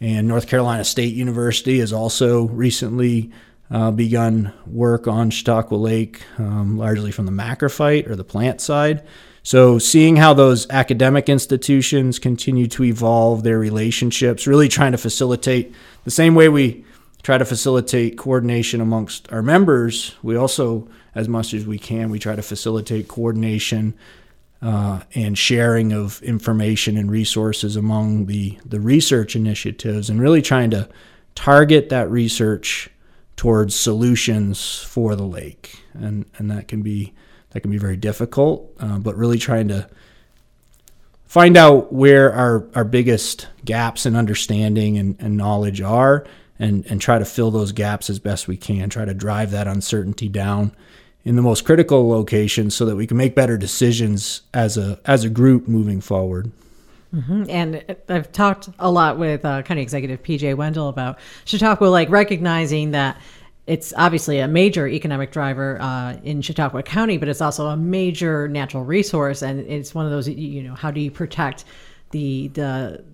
And 0.00 0.28
North 0.28 0.46
Carolina 0.46 0.84
State 0.84 1.14
University 1.14 1.80
has 1.80 1.92
also 1.92 2.44
recently 2.48 3.32
uh, 3.70 3.90
begun 3.90 4.52
work 4.66 5.06
on 5.06 5.30
Chautauqua 5.30 5.76
Lake, 5.76 6.22
um, 6.38 6.78
largely 6.78 7.10
from 7.10 7.26
the 7.26 7.32
macrophyte 7.32 8.08
or 8.08 8.16
the 8.16 8.24
plant 8.24 8.60
side. 8.60 9.06
So, 9.42 9.78
seeing 9.78 10.16
how 10.16 10.34
those 10.34 10.68
academic 10.70 11.28
institutions 11.28 12.18
continue 12.18 12.66
to 12.68 12.84
evolve 12.84 13.42
their 13.42 13.58
relationships, 13.58 14.46
really 14.46 14.68
trying 14.68 14.92
to 14.92 14.98
facilitate 14.98 15.74
the 16.04 16.10
same 16.10 16.34
way 16.34 16.48
we 16.48 16.84
try 17.22 17.38
to 17.38 17.44
facilitate 17.44 18.16
coordination 18.16 18.80
amongst 18.80 19.30
our 19.32 19.42
members, 19.42 20.14
we 20.22 20.36
also, 20.36 20.88
as 21.14 21.28
much 21.28 21.54
as 21.54 21.66
we 21.66 21.78
can, 21.78 22.10
we 22.10 22.18
try 22.18 22.36
to 22.36 22.42
facilitate 22.42 23.08
coordination 23.08 23.94
uh, 24.60 25.00
and 25.14 25.38
sharing 25.38 25.92
of 25.92 26.20
information 26.22 26.96
and 26.96 27.10
resources 27.10 27.76
among 27.76 28.26
the, 28.26 28.58
the 28.64 28.80
research 28.80 29.36
initiatives 29.36 30.10
and 30.10 30.20
really 30.20 30.42
trying 30.42 30.70
to 30.70 30.88
target 31.34 31.88
that 31.90 32.10
research 32.10 32.90
towards 33.36 33.74
solutions 33.74 34.80
for 34.80 35.14
the 35.14 35.24
lake. 35.24 35.80
And 35.94 36.26
and 36.38 36.50
that 36.50 36.66
can 36.66 36.82
be 36.82 37.14
that 37.50 37.60
can 37.60 37.70
be 37.70 37.78
very 37.78 37.96
difficult 37.96 38.70
uh, 38.80 38.98
but 38.98 39.16
really 39.16 39.38
trying 39.38 39.68
to 39.68 39.88
find 41.24 41.56
out 41.56 41.92
where 41.92 42.32
our, 42.32 42.66
our 42.74 42.84
biggest 42.84 43.48
gaps 43.64 44.06
in 44.06 44.16
understanding 44.16 44.98
and, 44.98 45.16
and 45.18 45.36
knowledge 45.36 45.80
are 45.80 46.26
and, 46.58 46.86
and 46.86 47.00
try 47.00 47.18
to 47.18 47.24
fill 47.24 47.50
those 47.50 47.72
gaps 47.72 48.10
as 48.10 48.18
best 48.18 48.48
we 48.48 48.56
can 48.56 48.90
try 48.90 49.04
to 49.04 49.14
drive 49.14 49.50
that 49.52 49.66
uncertainty 49.66 50.28
down 50.28 50.74
in 51.24 51.36
the 51.36 51.42
most 51.42 51.64
critical 51.64 52.08
locations 52.08 52.74
so 52.74 52.84
that 52.86 52.96
we 52.96 53.06
can 53.06 53.16
make 53.16 53.34
better 53.34 53.56
decisions 53.56 54.42
as 54.54 54.76
a 54.76 54.98
as 55.04 55.24
a 55.24 55.30
group 55.30 55.68
moving 55.68 56.00
forward. 56.00 56.50
Mm-hmm. 57.14 57.44
And 57.48 57.96
I've 58.08 58.30
talked 58.32 58.68
a 58.78 58.90
lot 58.90 59.18
with 59.18 59.44
uh, 59.44 59.62
County 59.62 59.82
Executive 59.82 60.22
PJ 60.22 60.54
Wendel 60.56 60.88
about 60.88 61.18
Chautauqua, 61.46 61.86
like 61.86 62.10
recognizing 62.10 62.90
that 62.90 63.18
it's 63.66 63.92
obviously 63.96 64.38
a 64.38 64.48
major 64.48 64.86
economic 64.88 65.30
driver 65.30 65.80
uh, 65.80 66.16
in 66.22 66.40
Chautauqua 66.42 66.82
County, 66.82 67.18
but 67.18 67.28
it's 67.28 67.40
also 67.40 67.66
a 67.66 67.76
major 67.76 68.48
natural 68.48 68.84
resource, 68.84 69.42
and 69.42 69.60
it's 69.60 69.94
one 69.94 70.04
of 70.04 70.10
those 70.10 70.28
you 70.28 70.62
know 70.62 70.74
how 70.74 70.90
do 70.90 71.00
you 71.00 71.10
protect 71.10 71.64
the 72.10 72.48
the 72.48 73.04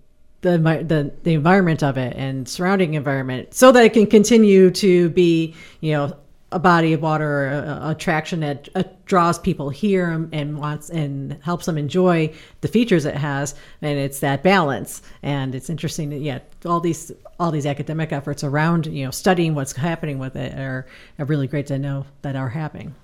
the, 0.43 0.59
the 0.59 1.13
the 1.23 1.35
environment 1.35 1.83
of 1.83 1.97
it 1.97 2.15
and 2.17 2.49
surrounding 2.49 2.95
environment 2.95 3.55
so 3.55 3.73
that 3.73 3.83
it 3.85 3.93
can 3.95 4.07
continue 4.07 4.71
to 4.71 5.09
be 5.11 5.55
you 5.81 5.93
know 5.93 6.17
a 6.55 6.59
body 6.61 6.93
of 6.93 7.03
water, 7.03 7.49
a, 7.49 7.91
attraction 7.91 8.41
that 8.41 8.69
uh, 8.77 8.85
draws 9.07 9.41
people 9.41 9.71
here 9.71 10.29
and 10.33 10.57
wants 10.57 10.89
and 10.89 11.37
helps 11.43 11.67
them 11.67 11.77
enjoy 11.77 12.33
the 12.61 12.69
features 12.69 13.05
it 13.05 13.17
has, 13.17 13.57
and 13.83 13.99
it's 13.99 14.21
that 14.21 14.45
balance. 14.45 15.03
And 15.23 15.55
it's 15.55 15.69
interesting 15.69 16.11
that 16.11 16.21
yeah, 16.21 16.39
all 16.65 16.79
these 16.81 17.11
all 17.41 17.51
these 17.51 17.67
academic 17.67 18.13
efforts 18.13 18.45
around 18.45 18.87
you 18.87 19.05
know 19.05 19.11
studying 19.11 19.57
what's 19.57 19.73
happening 19.73 20.19
with 20.21 20.37
it 20.37 20.57
are, 20.57 20.87
are 21.19 21.25
really 21.25 21.49
great 21.49 21.67
to 21.67 21.79
know 21.79 22.07
that 22.23 22.37
are 22.37 22.49
happening. 22.49 22.95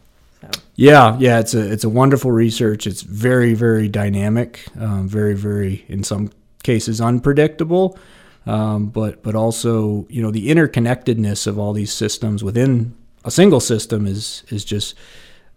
So. 0.40 0.48
Yeah, 0.76 1.18
yeah, 1.18 1.40
it's 1.40 1.52
a 1.52 1.70
it's 1.70 1.84
a 1.84 1.90
wonderful 1.90 2.30
research. 2.30 2.86
It's 2.86 3.02
very 3.02 3.54
very 3.54 3.88
dynamic, 3.88 4.64
um, 4.78 5.08
very 5.08 5.34
very 5.34 5.84
in 5.88 6.04
some 6.04 6.30
cases 6.62 7.00
unpredictable 7.00 7.98
um, 8.46 8.86
but 8.86 9.22
but 9.22 9.34
also 9.34 10.06
you 10.08 10.22
know 10.22 10.30
the 10.30 10.48
interconnectedness 10.48 11.46
of 11.46 11.58
all 11.58 11.72
these 11.72 11.92
systems 11.92 12.42
within 12.42 12.94
a 13.24 13.30
single 13.30 13.60
system 13.60 14.06
is 14.06 14.44
is 14.48 14.64
just 14.64 14.94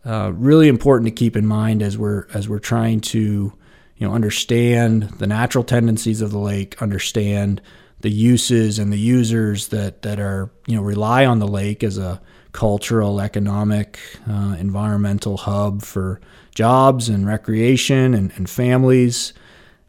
uh, 0.06 0.32
really 0.36 0.68
important 0.68 1.08
to 1.08 1.12
keep 1.12 1.36
in 1.36 1.46
mind 1.46 1.82
as 1.82 1.98
we're 1.98 2.28
as 2.34 2.50
we're 2.50 2.60
trying 2.60 3.00
to 3.00 3.54
you 3.98 4.08
know 4.08 4.14
understand 4.14 5.04
the 5.20 5.28
natural 5.28 5.64
tendencies 5.64 6.22
of 6.22 6.32
the 6.32 6.40
lake, 6.40 6.82
understand 6.82 7.62
the 8.02 8.12
uses 8.12 8.80
and 8.80 8.92
the 8.92 9.00
users 9.00 9.70
that 9.70 10.02
that 10.02 10.20
are 10.20 10.52
you 10.68 10.76
know 10.76 10.82
rely 10.82 11.26
on 11.26 11.40
the 11.40 11.48
lake 11.48 11.84
as 11.84 11.98
a 11.98 12.22
cultural, 12.52 13.20
economic, 13.20 14.00
uh, 14.30 14.56
environmental 14.60 15.38
hub 15.38 15.82
for 15.82 16.22
jobs 16.54 17.10
and 17.10 17.26
recreation 17.26 18.14
and, 18.14 18.32
and 18.36 18.50
families, 18.50 19.34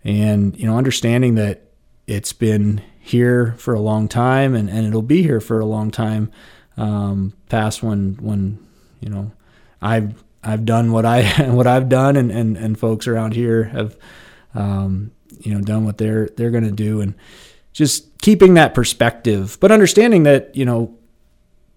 and 0.05 0.57
you 0.57 0.67
know 0.67 0.79
understanding 0.79 1.35
that 1.35 1.63
it's 2.07 2.33
been 2.33 2.83
here 3.01 3.55
for 3.59 3.75
a 3.75 3.81
long 3.81 4.09
time 4.09 4.55
and, 4.55 4.71
and 4.71 4.87
it'll 4.87 5.03
be 5.03 5.23
here 5.23 5.41
for 5.41 5.61
a 5.61 5.67
long 5.67 5.91
time 5.91 6.31
um, 6.77 7.33
past 7.49 7.83
when 7.83 8.15
when 8.21 8.59
you 9.01 9.09
know 9.09 9.33
I've 9.81 10.23
I've 10.43 10.65
done 10.65 10.93
what 10.93 11.05
I 11.05 11.23
what 11.51 11.67
I've 11.67 11.89
done 11.89 12.17
and, 12.17 12.31
and, 12.31 12.57
and 12.57 12.79
folks 12.79 13.07
around 13.07 13.35
here 13.35 13.65
have 13.65 13.97
um, 14.55 15.13
you 15.41 15.55
know 15.55 15.61
done 15.61 15.85
what 15.85 15.99
they're 15.99 16.29
they're 16.37 16.51
going 16.51 16.65
to 16.65 16.73
do. 16.73 17.01
And 17.01 17.15
just 17.73 18.19
keeping 18.21 18.55
that 18.55 18.73
perspective 18.73 19.59
but 19.61 19.73
understanding 19.73 20.23
that 20.23 20.55
you 20.55 20.65
know 20.65 20.97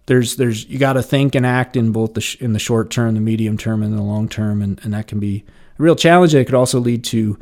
there's 0.08 0.38
there's 0.38 0.66
you 0.66 0.80
got 0.80 0.94
to 0.94 1.04
think 1.04 1.36
and 1.36 1.46
act 1.46 1.76
in 1.76 1.92
both 1.92 2.14
the 2.14 2.22
sh- 2.22 2.38
in 2.38 2.54
the 2.54 2.60
short 2.60 2.90
term 2.90 3.14
the 3.14 3.22
medium 3.22 3.58
term 3.58 3.84
and 3.84 3.96
the 3.96 4.02
long 4.02 4.28
term. 4.28 4.62
And, 4.62 4.80
and 4.84 4.94
that 4.94 5.08
can 5.08 5.20
be 5.20 5.46
a 5.78 5.84
real 5.84 5.96
challenge. 5.96 6.34
It 6.34 6.46
could 6.46 6.56
also 6.56 6.80
lead 6.80 7.04
to 7.06 7.38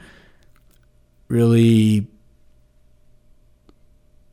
really 1.27 2.07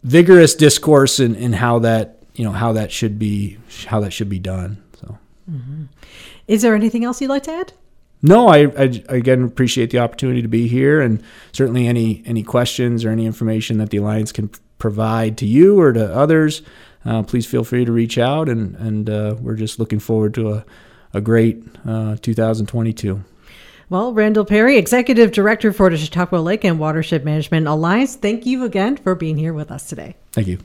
vigorous 0.02 0.54
discourse 0.54 1.20
in, 1.20 1.34
in 1.36 1.52
how 1.52 1.78
that 1.80 2.21
you 2.34 2.44
know 2.44 2.52
how 2.52 2.72
that 2.72 2.90
should 2.92 3.18
be 3.18 3.58
how 3.86 4.00
that 4.00 4.12
should 4.12 4.28
be 4.28 4.38
done. 4.38 4.82
So, 5.00 5.18
mm-hmm. 5.50 5.84
is 6.48 6.62
there 6.62 6.74
anything 6.74 7.04
else 7.04 7.20
you'd 7.20 7.28
like 7.28 7.44
to 7.44 7.52
add? 7.52 7.72
No, 8.22 8.48
I, 8.48 8.66
I, 8.78 9.02
again 9.08 9.42
appreciate 9.44 9.90
the 9.90 9.98
opportunity 9.98 10.42
to 10.42 10.48
be 10.48 10.68
here, 10.68 11.00
and 11.00 11.22
certainly 11.52 11.86
any 11.86 12.22
any 12.24 12.42
questions 12.42 13.04
or 13.04 13.10
any 13.10 13.26
information 13.26 13.78
that 13.78 13.90
the 13.90 13.98
alliance 13.98 14.32
can 14.32 14.50
provide 14.78 15.36
to 15.38 15.46
you 15.46 15.80
or 15.80 15.92
to 15.92 16.14
others, 16.14 16.62
uh, 17.04 17.22
please 17.22 17.46
feel 17.46 17.64
free 17.64 17.84
to 17.84 17.92
reach 17.92 18.18
out, 18.18 18.48
and 18.48 18.76
and 18.76 19.10
uh, 19.10 19.36
we're 19.40 19.56
just 19.56 19.78
looking 19.78 19.98
forward 19.98 20.34
to 20.34 20.52
a 20.52 20.64
a 21.14 21.20
great 21.20 21.62
uh, 21.86 22.16
2022. 22.22 23.22
Well, 23.90 24.14
Randall 24.14 24.46
Perry, 24.46 24.78
Executive 24.78 25.32
Director 25.32 25.72
for 25.72 25.90
the 25.90 25.98
Chautauqua 25.98 26.36
Lake 26.38 26.64
and 26.64 26.78
Watershed 26.78 27.26
Management 27.26 27.66
Alliance, 27.66 28.16
thank 28.16 28.46
you 28.46 28.64
again 28.64 28.96
for 28.96 29.14
being 29.14 29.36
here 29.36 29.52
with 29.52 29.70
us 29.70 29.86
today. 29.86 30.16
Thank 30.32 30.46
you. 30.46 30.58